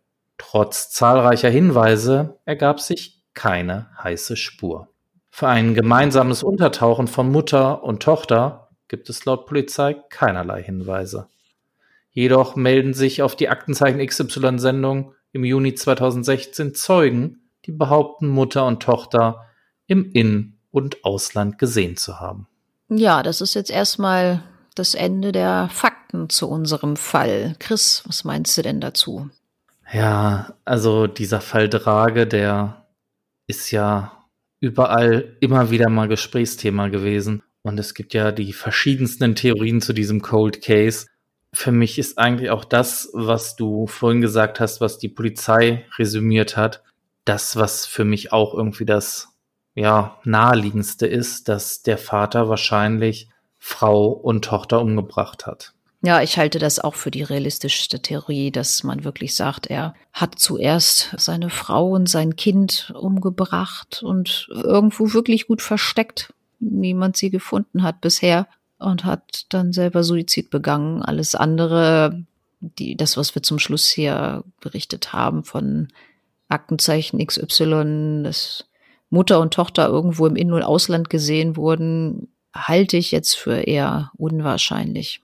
[0.50, 4.88] Trotz zahlreicher Hinweise ergab sich keine heiße Spur.
[5.30, 11.28] Für ein gemeinsames Untertauchen von Mutter und Tochter gibt es laut Polizei keinerlei Hinweise.
[12.10, 18.82] Jedoch melden sich auf die Aktenzeichen XY-Sendung im Juni 2016 Zeugen, die behaupten, Mutter und
[18.82, 19.46] Tochter
[19.86, 22.46] im In- und Ausland gesehen zu haben.
[22.90, 27.56] Ja, das ist jetzt erstmal das Ende der Fakten zu unserem Fall.
[27.58, 29.30] Chris, was meinst du denn dazu?
[29.94, 32.84] Ja, also dieser Fall Drage, der
[33.46, 34.26] ist ja
[34.58, 37.44] überall immer wieder mal Gesprächsthema gewesen.
[37.62, 41.06] Und es gibt ja die verschiedensten Theorien zu diesem Cold Case.
[41.52, 46.56] Für mich ist eigentlich auch das, was du vorhin gesagt hast, was die Polizei resümiert
[46.56, 46.82] hat,
[47.24, 49.28] das, was für mich auch irgendwie das
[49.76, 53.28] ja naheliegendste ist, dass der Vater wahrscheinlich
[53.60, 55.72] Frau und Tochter umgebracht hat.
[56.04, 60.38] Ja, ich halte das auch für die realistischste Theorie, dass man wirklich sagt, er hat
[60.38, 66.34] zuerst seine Frau und sein Kind umgebracht und irgendwo wirklich gut versteckt.
[66.60, 68.46] Niemand sie gefunden hat bisher
[68.78, 71.02] und hat dann selber Suizid begangen.
[71.02, 72.22] Alles andere,
[72.60, 75.88] die, das, was wir zum Schluss hier berichtet haben von
[76.50, 78.66] Aktenzeichen XY, dass
[79.08, 84.12] Mutter und Tochter irgendwo im In- und Ausland gesehen wurden, halte ich jetzt für eher
[84.18, 85.22] unwahrscheinlich.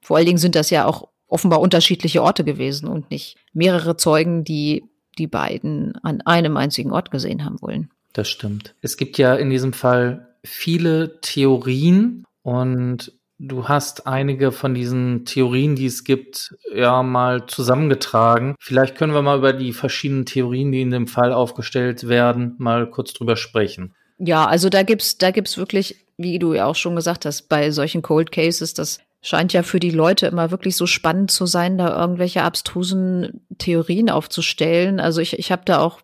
[0.00, 4.44] Vor allen Dingen sind das ja auch offenbar unterschiedliche Orte gewesen und nicht mehrere Zeugen,
[4.44, 4.84] die
[5.18, 7.90] die beiden an einem einzigen Ort gesehen haben wollen.
[8.12, 8.74] Das stimmt.
[8.80, 15.74] Es gibt ja in diesem Fall viele Theorien und Du hast einige von diesen Theorien,
[15.74, 18.54] die es gibt, ja mal zusammengetragen.
[18.60, 22.90] Vielleicht können wir mal über die verschiedenen Theorien, die in dem Fall aufgestellt werden, mal
[22.90, 23.94] kurz drüber sprechen.
[24.18, 27.70] Ja, also da gibt's, da gibt's wirklich, wie du ja auch schon gesagt hast, bei
[27.70, 31.76] solchen Cold Cases, dass scheint ja für die Leute immer wirklich so spannend zu sein,
[31.76, 34.98] da irgendwelche abstrusen Theorien aufzustellen.
[35.00, 36.00] Also ich, ich habe da auch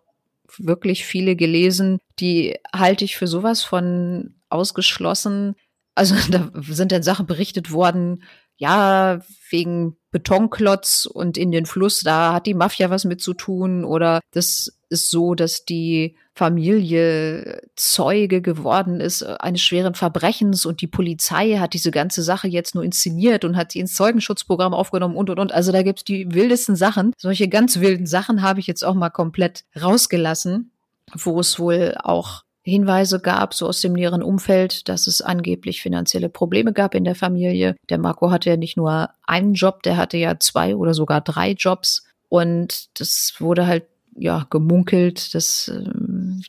[0.57, 5.55] wirklich viele gelesen, die halte ich für sowas von ausgeschlossen.
[5.95, 8.23] Also da sind dann Sachen berichtet worden,
[8.59, 13.85] ja, wegen Betonklotz und in den Fluss, da hat die Mafia was mit zu tun
[13.85, 20.87] oder das ist so, dass die Familie Zeuge geworden ist eines schweren Verbrechens und die
[20.87, 25.31] Polizei hat diese ganze Sache jetzt nur inszeniert und hat sie ins Zeugenschutzprogramm aufgenommen und
[25.31, 25.51] und und.
[25.51, 27.13] Also da gibt's die wildesten Sachen.
[27.17, 30.71] Solche ganz wilden Sachen habe ich jetzt auch mal komplett rausgelassen,
[31.15, 36.29] wo es wohl auch Hinweise gab, so aus dem näheren Umfeld, dass es angeblich finanzielle
[36.29, 37.75] Probleme gab in der Familie.
[37.89, 41.53] Der Marco hatte ja nicht nur einen Job, der hatte ja zwei oder sogar drei
[41.53, 42.03] Jobs.
[42.29, 43.85] Und das wurde halt
[44.17, 45.89] ja gemunkelt, dass äh,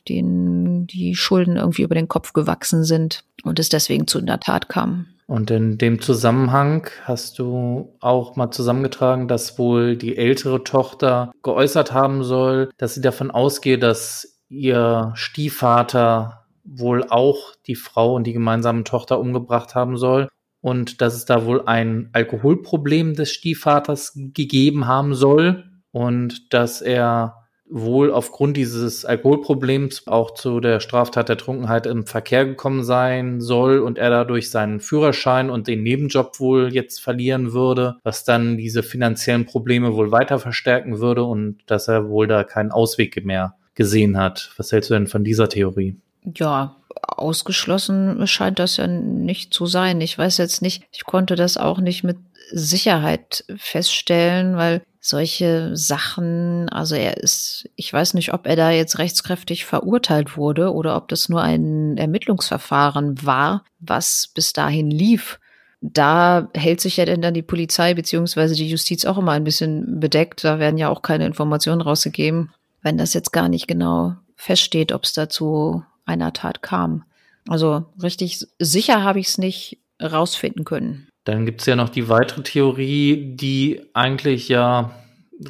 [0.07, 4.69] denen die Schulden irgendwie über den Kopf gewachsen sind und es deswegen zu einer Tat
[4.69, 5.07] kam.
[5.27, 11.93] Und in dem Zusammenhang hast du auch mal zusammengetragen, dass wohl die ältere Tochter geäußert
[11.93, 18.33] haben soll, dass sie davon ausgehe, dass ihr Stiefvater wohl auch die Frau und die
[18.33, 20.29] gemeinsame Tochter umgebracht haben soll
[20.61, 27.38] und dass es da wohl ein Alkoholproblem des Stiefvaters gegeben haben soll und dass er
[27.69, 33.79] wohl aufgrund dieses Alkoholproblems auch zu der Straftat der Trunkenheit im Verkehr gekommen sein soll
[33.79, 38.81] und er dadurch seinen Führerschein und den Nebenjob wohl jetzt verlieren würde, was dann diese
[38.81, 44.17] finanziellen Probleme wohl weiter verstärken würde und dass er wohl da keinen Ausweg mehr gesehen
[44.17, 44.51] hat.
[44.57, 45.95] Was hältst du denn von dieser Theorie?
[46.35, 50.01] Ja, ausgeschlossen scheint das ja nicht zu sein.
[50.01, 52.17] Ich weiß jetzt nicht, ich konnte das auch nicht mit
[52.51, 58.99] Sicherheit feststellen, weil solche Sachen, also er ist, ich weiß nicht, ob er da jetzt
[58.99, 65.39] rechtskräftig verurteilt wurde oder ob das nur ein Ermittlungsverfahren war, was bis dahin lief.
[65.81, 69.99] Da hält sich ja denn dann die Polizei beziehungsweise die Justiz auch immer ein bisschen
[69.99, 70.43] bedeckt.
[70.43, 75.03] Da werden ja auch keine Informationen rausgegeben wenn das jetzt gar nicht genau feststeht, ob
[75.03, 77.03] es dazu einer Tat kam.
[77.47, 81.08] Also richtig sicher habe ich es nicht rausfinden können.
[81.23, 84.91] Dann gibt es ja noch die weitere Theorie, die eigentlich ja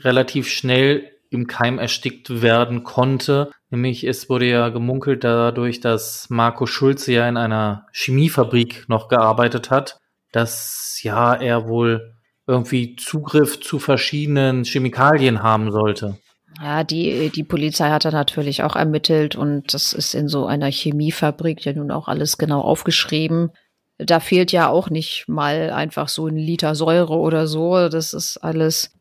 [0.04, 3.52] relativ schnell im Keim erstickt werden konnte.
[3.70, 9.70] Nämlich es wurde ja gemunkelt dadurch, dass Marco Schulze ja in einer Chemiefabrik noch gearbeitet
[9.70, 10.00] hat,
[10.32, 12.16] dass ja er wohl
[12.48, 16.18] irgendwie Zugriff zu verschiedenen Chemikalien haben sollte.
[16.62, 20.72] Ja, die, die Polizei hat da natürlich auch ermittelt und das ist in so einer
[20.72, 23.52] Chemiefabrik ja nun auch alles genau aufgeschrieben.
[24.00, 27.90] Da fehlt ja auch nicht mal einfach so ein Liter Säure oder so.
[27.90, 28.92] Das ist alles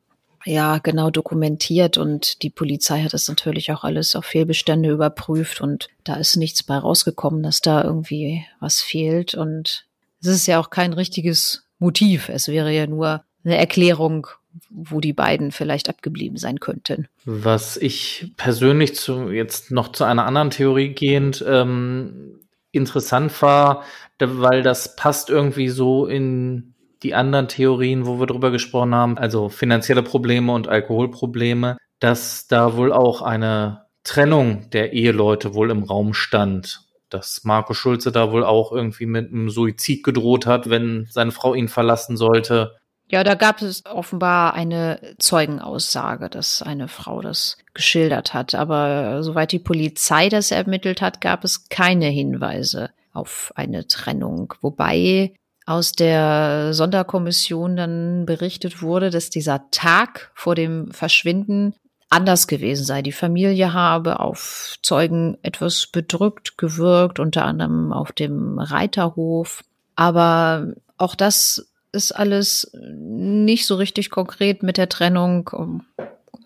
[0.44, 5.88] ja genau dokumentiert und die Polizei hat das natürlich auch alles auf Fehlbestände überprüft und
[6.04, 9.84] da ist nichts bei rausgekommen, dass da irgendwie was fehlt und
[10.20, 12.28] es ist ja auch kein richtiges Motiv.
[12.28, 14.26] Es wäre ja nur eine Erklärung,
[14.70, 17.08] wo die beiden vielleicht abgeblieben sein könnten.
[17.24, 22.40] Was ich persönlich zu jetzt noch zu einer anderen Theorie gehend ähm,
[22.72, 23.84] interessant war,
[24.20, 29.48] weil das passt irgendwie so in die anderen Theorien, wo wir drüber gesprochen haben, also
[29.48, 36.14] finanzielle Probleme und Alkoholprobleme, dass da wohl auch eine Trennung der Eheleute wohl im Raum
[36.14, 36.80] stand.
[37.08, 41.54] Dass Marco Schulze da wohl auch irgendwie mit einem Suizid gedroht hat, wenn seine Frau
[41.54, 42.76] ihn verlassen sollte.
[43.10, 48.54] Ja, da gab es offenbar eine Zeugenaussage, dass eine Frau das geschildert hat.
[48.54, 54.52] Aber soweit die Polizei das ermittelt hat, gab es keine Hinweise auf eine Trennung.
[54.60, 55.32] Wobei
[55.64, 61.74] aus der Sonderkommission dann berichtet wurde, dass dieser Tag vor dem Verschwinden
[62.10, 63.02] anders gewesen sei.
[63.02, 69.62] Die Familie habe auf Zeugen etwas bedrückt gewirkt, unter anderem auf dem Reiterhof.
[69.94, 75.82] Aber auch das ist alles nicht so richtig konkret mit der Trennung.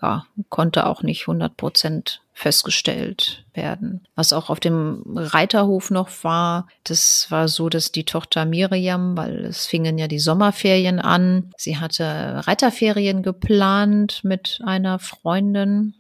[0.00, 4.00] Ja, konnte auch nicht 100 Prozent festgestellt werden.
[4.16, 9.44] Was auch auf dem Reiterhof noch war, das war so, dass die Tochter Miriam, weil
[9.44, 15.94] es fingen ja die Sommerferien an, sie hatte Reiterferien geplant mit einer Freundin.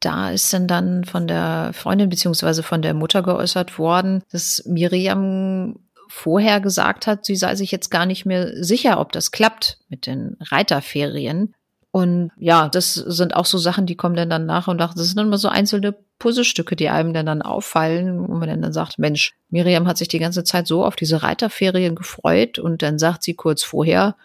[0.00, 5.76] Da ist dann dann von der Freundin beziehungsweise von der Mutter geäußert worden, dass Miriam
[6.08, 10.06] vorher gesagt hat, sie sei sich jetzt gar nicht mehr sicher, ob das klappt mit
[10.06, 11.54] den Reiterferien.
[11.90, 14.94] Und ja, das sind auch so Sachen, die kommen dann, dann nach und nach.
[14.94, 18.72] Das sind dann immer so einzelne Puzzlestücke, die einem dann, dann auffallen, wo man dann
[18.72, 22.98] sagt, Mensch, Miriam hat sich die ganze Zeit so auf diese Reiterferien gefreut und dann
[22.98, 24.16] sagt sie kurz vorher,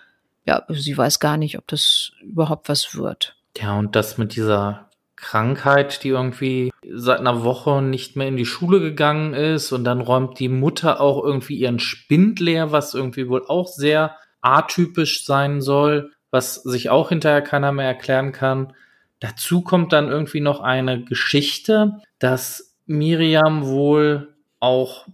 [0.45, 3.35] ja, sie weiß gar nicht, ob das überhaupt was wird.
[3.57, 4.89] Ja, und das mit dieser
[5.23, 10.01] Krankheit, die irgendwie seit einer Woche nicht mehr in die Schule gegangen ist und dann
[10.01, 15.61] räumt die Mutter auch irgendwie ihren Spind leer, was irgendwie wohl auch sehr atypisch sein
[15.61, 18.73] soll, was sich auch hinterher keiner mehr erklären kann.
[19.21, 25.07] Dazu kommt dann irgendwie noch eine Geschichte, dass Miriam wohl auch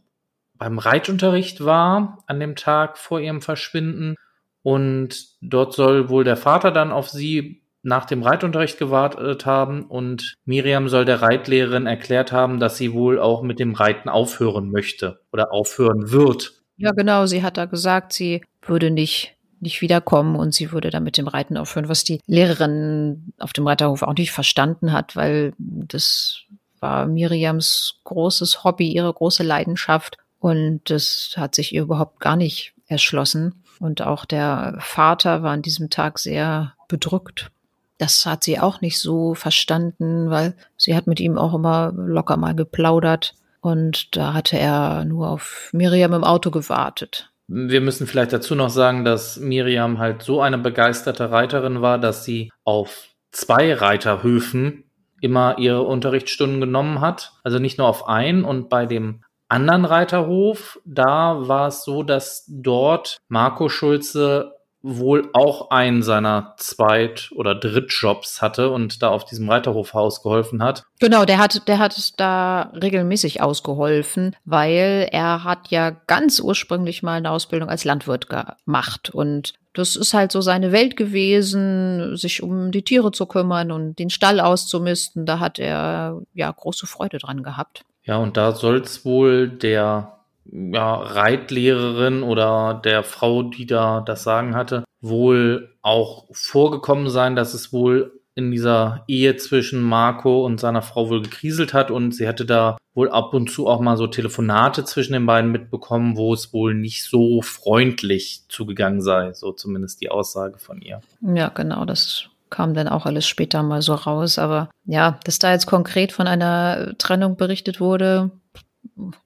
[0.55, 4.15] beim Reitunterricht war an dem Tag vor ihrem Verschwinden
[4.63, 10.35] und dort soll wohl der Vater dann auf sie nach dem Reitunterricht gewartet haben und
[10.45, 15.21] Miriam soll der Reitlehrerin erklärt haben, dass sie wohl auch mit dem Reiten aufhören möchte
[15.31, 16.61] oder aufhören wird.
[16.77, 17.25] Ja, genau.
[17.25, 21.27] Sie hat da gesagt, sie würde nicht nicht wiederkommen und sie würde dann mit dem
[21.27, 26.43] Reiten aufhören, was die Lehrerin auf dem Reiterhof auch nicht verstanden hat, weil das
[26.79, 32.73] war Miriams großes Hobby, ihre große Leidenschaft und das hat sich ihr überhaupt gar nicht
[32.87, 33.63] erschlossen.
[33.79, 37.51] Und auch der Vater war an diesem Tag sehr bedrückt
[37.99, 42.37] das hat sie auch nicht so verstanden, weil sie hat mit ihm auch immer locker
[42.37, 47.31] mal geplaudert und da hatte er nur auf Miriam im Auto gewartet.
[47.47, 52.23] Wir müssen vielleicht dazu noch sagen, dass Miriam halt so eine begeisterte Reiterin war, dass
[52.23, 54.85] sie auf zwei Reiterhöfen
[55.19, 57.33] immer ihre Unterrichtsstunden genommen hat.
[57.43, 62.45] Also nicht nur auf einen und bei dem anderen Reiterhof, da war es so, dass
[62.47, 69.49] dort Marco Schulze wohl auch einen seiner Zweit- oder Drittjobs hatte und da auf diesem
[69.49, 70.85] Reiterhof ausgeholfen hat.
[70.99, 77.17] Genau, der hat, der hat da regelmäßig ausgeholfen, weil er hat ja ganz ursprünglich mal
[77.17, 82.71] eine Ausbildung als Landwirt gemacht und das ist halt so seine Welt gewesen, sich um
[82.71, 85.25] die Tiere zu kümmern und den Stall auszumisten.
[85.25, 87.83] Da hat er ja große Freude dran gehabt.
[88.03, 90.18] Ja, und da soll es wohl der
[90.51, 97.53] ja, Reitlehrerin oder der Frau, die da das Sagen hatte, wohl auch vorgekommen sein, dass
[97.53, 101.91] es wohl in dieser Ehe zwischen Marco und seiner Frau wohl gekriselt hat.
[101.91, 105.51] Und sie hatte da wohl ab und zu auch mal so Telefonate zwischen den beiden
[105.51, 111.01] mitbekommen, wo es wohl nicht so freundlich zugegangen sei, so zumindest die Aussage von ihr.
[111.21, 115.51] Ja, genau, das kam dann auch alles später mal so raus, aber ja, dass da
[115.51, 118.31] jetzt konkret von einer Trennung berichtet wurde,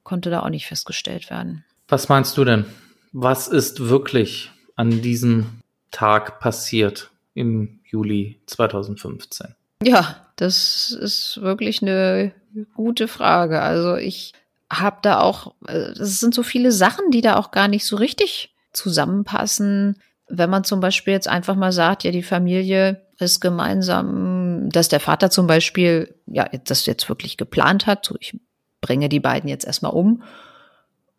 [0.03, 1.65] konnte da auch nicht festgestellt werden.
[1.87, 2.65] Was meinst du denn?
[3.11, 9.55] Was ist wirklich an diesem Tag passiert im Juli 2015?
[9.83, 12.33] Ja, das ist wirklich eine
[12.73, 13.61] gute Frage.
[13.61, 14.33] Also ich
[14.71, 18.55] habe da auch, es sind so viele Sachen, die da auch gar nicht so richtig
[18.71, 20.01] zusammenpassen.
[20.27, 24.99] Wenn man zum Beispiel jetzt einfach mal sagt, ja, die Familie ist gemeinsam, dass der
[24.99, 28.39] Vater zum Beispiel, ja, das jetzt wirklich geplant hat, so ich
[28.83, 30.21] bringe die beiden jetzt erstmal um.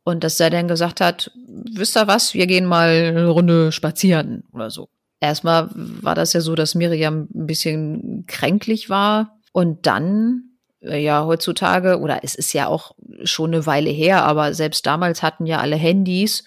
[0.05, 1.33] Und dass er dann gesagt hat,
[1.73, 4.89] wisst ihr was, wir gehen mal eine Runde spazieren oder so.
[5.19, 10.51] Erstmal war das ja so, dass Miriam ein bisschen kränklich war und dann
[10.81, 12.95] äh, ja heutzutage oder es ist ja auch
[13.25, 16.45] schon eine Weile her, aber selbst damals hatten ja alle Handys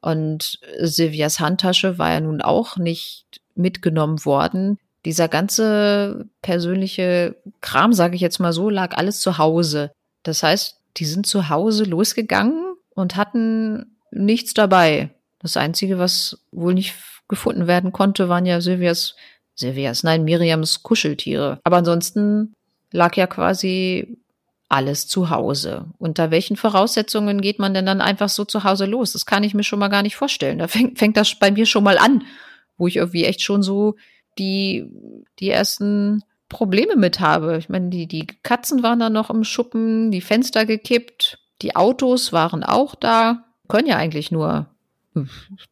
[0.00, 4.78] und Silvias Handtasche war ja nun auch nicht mitgenommen worden.
[5.04, 9.92] Dieser ganze persönliche Kram, sage ich jetzt mal so, lag alles zu Hause.
[10.26, 15.10] Das heißt, die sind zu Hause losgegangen und hatten nichts dabei.
[15.38, 16.94] Das Einzige, was wohl nicht
[17.28, 19.14] gefunden werden konnte, waren ja Silvias,
[19.54, 21.60] Silvias, nein, Miriams Kuscheltiere.
[21.62, 22.54] Aber ansonsten
[22.90, 24.18] lag ja quasi
[24.68, 25.86] alles zu Hause.
[25.98, 29.12] Unter welchen Voraussetzungen geht man denn dann einfach so zu Hause los?
[29.12, 30.58] Das kann ich mir schon mal gar nicht vorstellen.
[30.58, 32.24] Da fängt, fängt das bei mir schon mal an,
[32.76, 33.94] wo ich irgendwie echt schon so
[34.38, 34.86] die,
[35.38, 37.56] die ersten Probleme mit habe.
[37.58, 42.32] Ich meine, die, die Katzen waren da noch im Schuppen, die Fenster gekippt, die Autos
[42.32, 43.44] waren auch da.
[43.68, 44.66] Können ja eigentlich nur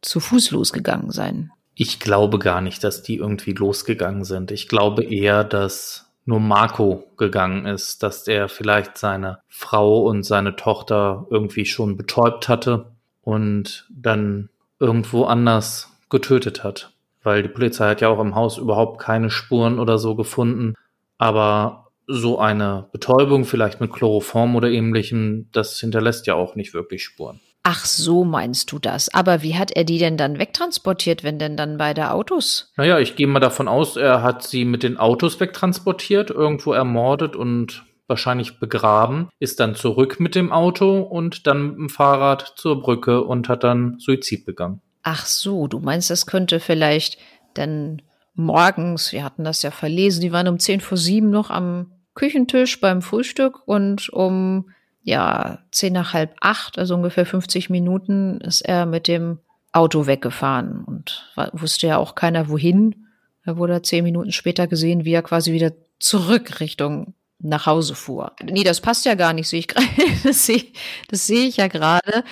[0.01, 1.53] zu Fuß losgegangen sein.
[1.75, 4.51] Ich glaube gar nicht, dass die irgendwie losgegangen sind.
[4.51, 10.57] Ich glaube eher, dass nur Marco gegangen ist, dass er vielleicht seine Frau und seine
[10.57, 14.49] Tochter irgendwie schon betäubt hatte und dann
[14.79, 16.94] irgendwo anders getötet hat
[17.25, 20.75] weil die Polizei hat ja auch im Haus überhaupt keine Spuren oder so gefunden.
[21.19, 27.03] Aber so eine Betäubung, vielleicht mit Chloroform oder ähnlichem, das hinterlässt ja auch nicht wirklich
[27.03, 27.41] Spuren.
[27.67, 29.13] Ach so meinst du das.
[29.15, 32.71] Aber wie hat er die denn dann wegtransportiert, wenn denn dann beide Autos?
[32.77, 37.35] Naja, ich gehe mal davon aus, er hat sie mit den Autos wegtransportiert, irgendwo ermordet
[37.37, 42.83] und wahrscheinlich begraben, ist dann zurück mit dem Auto und dann mit dem Fahrrad zur
[42.83, 44.83] Brücke und hat dann Suizid begangen.
[45.05, 47.19] Ach so, du meinst, das könnte vielleicht
[47.53, 48.03] dann
[48.35, 52.81] morgens, wir hatten das ja verlesen, die waren um zehn vor sieben noch am Küchentisch
[52.81, 54.71] beim Frühstück und um
[55.03, 59.41] ja zehn nach halb acht, also ungefähr 50 Minuten, ist er mit dem
[59.73, 63.07] Auto weggefahren und wusste ja auch keiner wohin.
[63.45, 68.33] Er wurde zehn Minuten später gesehen, wie er quasi wieder zurück Richtung nach Hause fuhr.
[68.43, 69.87] Nee, das passt ja gar nicht, sehe ich gerade.
[70.23, 70.65] Das sehe
[71.09, 72.25] das sehe ich ja gerade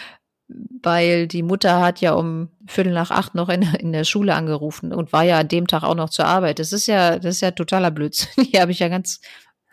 [0.82, 4.92] weil die Mutter hat ja um Viertel nach acht noch in, in der Schule angerufen
[4.92, 6.58] und war ja an dem Tag auch noch zur Arbeit.
[6.58, 8.44] Das ist ja, das ist ja totaler Blödsinn.
[8.50, 9.20] Hier habe ich ja ganz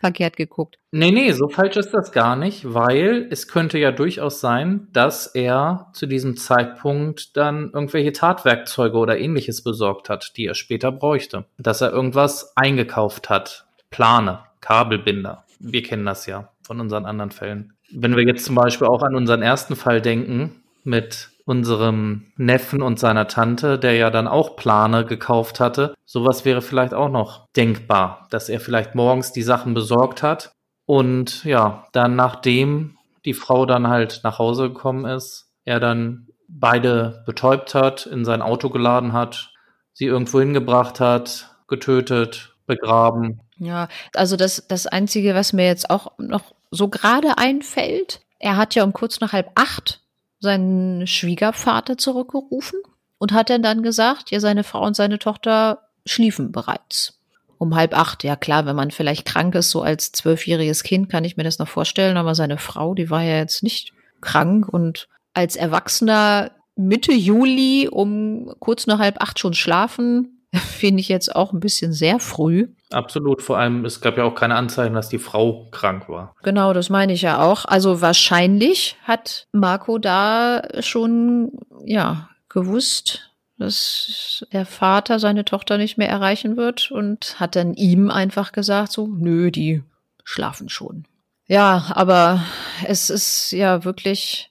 [0.00, 0.78] verkehrt geguckt.
[0.92, 5.26] Nee, nee, so falsch ist das gar nicht, weil es könnte ja durchaus sein, dass
[5.26, 11.44] er zu diesem Zeitpunkt dann irgendwelche Tatwerkzeuge oder ähnliches besorgt hat, die er später bräuchte.
[11.58, 13.66] Dass er irgendwas eingekauft hat.
[13.90, 15.44] Plane, Kabelbinder.
[15.58, 17.74] Wir kennen das ja von unseren anderen Fällen.
[17.92, 22.98] Wenn wir jetzt zum Beispiel auch an unseren ersten Fall denken, mit unserem Neffen und
[23.00, 25.94] seiner Tante, der ja dann auch Plane gekauft hatte.
[26.04, 30.52] Sowas wäre vielleicht auch noch denkbar, dass er vielleicht morgens die Sachen besorgt hat
[30.90, 37.22] und ja, dann nachdem die Frau dann halt nach Hause gekommen ist, er dann beide
[37.26, 39.52] betäubt hat, in sein Auto geladen hat,
[39.92, 43.40] sie irgendwo hingebracht hat, getötet, begraben.
[43.58, 48.74] Ja, also das, das Einzige, was mir jetzt auch noch so gerade einfällt, er hat
[48.74, 49.99] ja um kurz nach halb acht
[50.40, 52.80] seinen Schwiegervater zurückgerufen
[53.18, 57.18] und hat dann gesagt, ja, seine Frau und seine Tochter schliefen bereits.
[57.58, 61.24] Um halb acht, ja klar, wenn man vielleicht krank ist, so als zwölfjähriges Kind, kann
[61.24, 65.08] ich mir das noch vorstellen, aber seine Frau, die war ja jetzt nicht krank und
[65.34, 71.52] als Erwachsener Mitte Juli um kurz nach halb acht schon schlafen, finde ich jetzt auch
[71.52, 72.68] ein bisschen sehr früh.
[72.90, 76.34] Absolut, vor allem, es gab ja auch keine Anzeichen, dass die Frau krank war.
[76.42, 77.64] Genau, das meine ich ja auch.
[77.64, 81.52] Also wahrscheinlich hat Marco da schon,
[81.84, 88.10] ja, gewusst, dass der Vater seine Tochter nicht mehr erreichen wird und hat dann ihm
[88.10, 89.82] einfach gesagt, so, nö, die
[90.24, 91.04] schlafen schon.
[91.46, 92.42] Ja, aber
[92.86, 94.49] es ist ja wirklich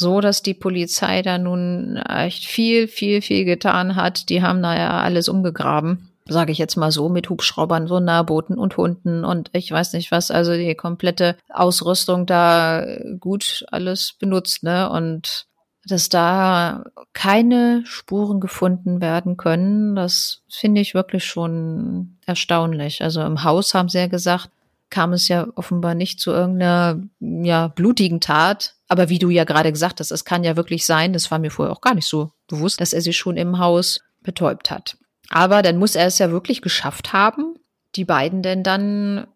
[0.00, 4.28] so, dass die Polizei da nun echt viel, viel, viel getan hat.
[4.30, 8.58] Die haben da ja alles umgegraben, sage ich jetzt mal so, mit Hubschraubern, so Nahbooten
[8.58, 12.84] und Hunden und ich weiß nicht was, also die komplette Ausrüstung da
[13.20, 14.90] gut alles benutzt, ne?
[14.90, 15.46] Und
[15.86, 23.02] dass da keine Spuren gefunden werden können, das finde ich wirklich schon erstaunlich.
[23.02, 24.50] Also im Haus haben sie ja gesagt,
[24.90, 28.74] kam es ja offenbar nicht zu irgendeiner ja, blutigen Tat.
[28.90, 31.52] Aber wie du ja gerade gesagt hast, es kann ja wirklich sein, das war mir
[31.52, 34.98] vorher auch gar nicht so bewusst, dass er sie schon im Haus betäubt hat.
[35.28, 37.54] Aber dann muss er es ja wirklich geschafft haben,
[37.94, 39.28] die beiden denn dann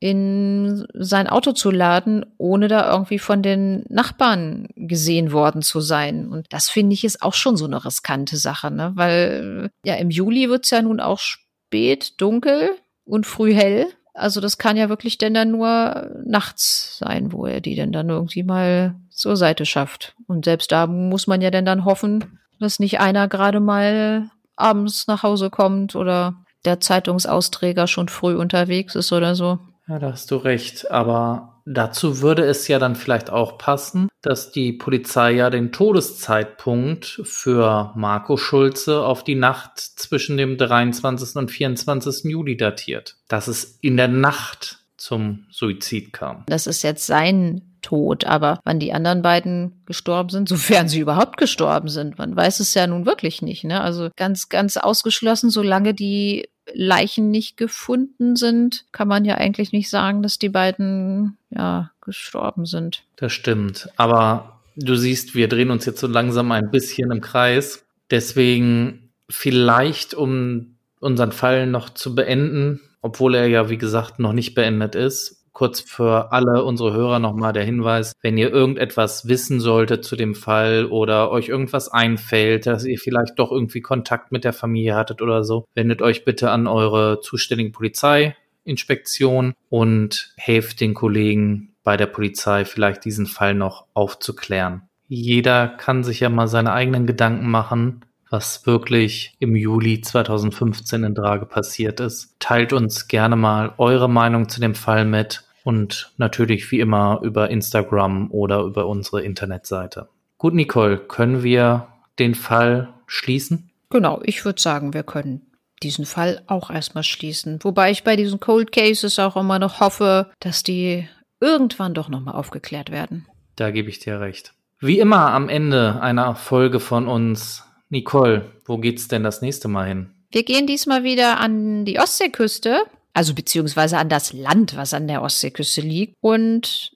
[0.00, 6.28] in sein Auto zu laden, ohne da irgendwie von den Nachbarn gesehen worden zu sein.
[6.28, 8.92] Und das finde ich ist auch schon so eine riskante Sache, ne?
[8.96, 12.70] Weil ja im Juli wird's ja nun auch spät dunkel
[13.04, 13.86] und früh hell.
[14.18, 18.08] Also das kann ja wirklich denn dann nur nachts sein, wo er die denn dann
[18.08, 20.14] irgendwie mal zur Seite schafft.
[20.26, 25.06] Und selbst da muss man ja denn dann hoffen, dass nicht einer gerade mal abends
[25.06, 29.58] nach Hause kommt oder der Zeitungsausträger schon früh unterwegs ist oder so.
[29.86, 30.90] Ja, da hast du recht.
[30.90, 37.20] Aber dazu würde es ja dann vielleicht auch passen, dass die Polizei ja den Todeszeitpunkt
[37.24, 41.36] für Marco Schulze auf die Nacht zwischen dem 23.
[41.36, 42.24] und 24.
[42.24, 43.16] Juli datiert.
[43.28, 46.44] Dass es in der Nacht zum Suizid kam.
[46.46, 51.36] Das ist jetzt sein Tod, aber wann die anderen beiden gestorben sind, sofern sie überhaupt
[51.36, 53.62] gestorben sind, man weiß es ja nun wirklich nicht.
[53.64, 53.80] Ne?
[53.80, 59.90] Also ganz, ganz ausgeschlossen, solange die Leichen nicht gefunden sind, kann man ja eigentlich nicht
[59.90, 63.04] sagen, dass die beiden ja gestorben sind.
[63.16, 63.88] Das stimmt.
[63.96, 67.84] Aber du siehst, wir drehen uns jetzt so langsam ein bisschen im Kreis.
[68.10, 74.54] Deswegen vielleicht, um unseren Fall noch zu beenden, obwohl er ja, wie gesagt, noch nicht
[74.54, 80.04] beendet ist, kurz für alle unsere Hörer nochmal der Hinweis, wenn ihr irgendetwas wissen solltet
[80.04, 84.52] zu dem Fall oder euch irgendwas einfällt, dass ihr vielleicht doch irgendwie Kontakt mit der
[84.52, 91.74] Familie hattet oder so, wendet euch bitte an eure zuständige Polizeiinspektion und helft den Kollegen
[91.84, 94.82] bei der Polizei vielleicht diesen Fall noch aufzuklären.
[95.08, 101.14] Jeder kann sich ja mal seine eigenen Gedanken machen, was wirklich im Juli 2015 in
[101.14, 102.36] Drage passiert ist.
[102.38, 107.50] Teilt uns gerne mal eure Meinung zu dem Fall mit und natürlich wie immer über
[107.50, 110.08] Instagram oder über unsere Internetseite.
[110.38, 113.70] Gut, Nicole, können wir den Fall schließen?
[113.90, 115.42] Genau, ich würde sagen, wir können
[115.82, 117.58] diesen Fall auch erstmal schließen.
[117.62, 121.08] Wobei ich bei diesen Cold Cases auch immer noch hoffe, dass die
[121.40, 123.26] irgendwann doch nochmal aufgeklärt werden.
[123.56, 124.54] Da gebe ich dir recht.
[124.80, 127.64] Wie immer am Ende einer Folge von uns.
[127.90, 130.10] Nicole, wo geht's denn das nächste Mal hin?
[130.30, 132.84] Wir gehen diesmal wieder an die Ostseeküste
[133.18, 136.14] also beziehungsweise an das Land, was an der Ostseeküste liegt.
[136.20, 136.92] Und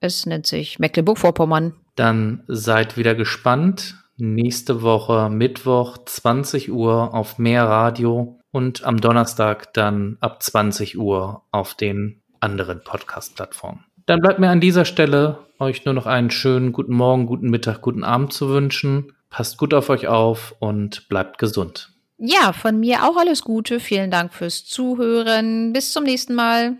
[0.00, 1.74] es nennt sich Mecklenburg-Vorpommern.
[1.96, 3.94] Dann seid wieder gespannt.
[4.16, 11.74] Nächste Woche Mittwoch 20 Uhr auf Meerradio und am Donnerstag dann ab 20 Uhr auf
[11.74, 13.84] den anderen Podcast-Plattformen.
[14.06, 17.82] Dann bleibt mir an dieser Stelle euch nur noch einen schönen guten Morgen, guten Mittag,
[17.82, 19.12] guten Abend zu wünschen.
[19.30, 21.90] Passt gut auf euch auf und bleibt gesund.
[22.18, 23.78] Ja, von mir auch alles Gute.
[23.78, 25.72] Vielen Dank fürs Zuhören.
[25.72, 26.76] Bis zum nächsten Mal.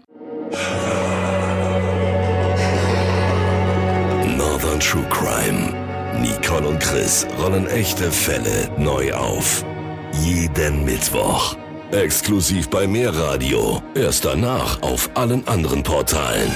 [4.39, 5.75] Northern True Crime.
[6.23, 9.65] Nicole und Chris rollen echte Fälle neu auf.
[10.23, 11.57] Jeden Mittwoch.
[11.91, 13.83] Exklusiv bei Mehrradio.
[13.95, 16.51] Erst danach auf allen anderen Portalen.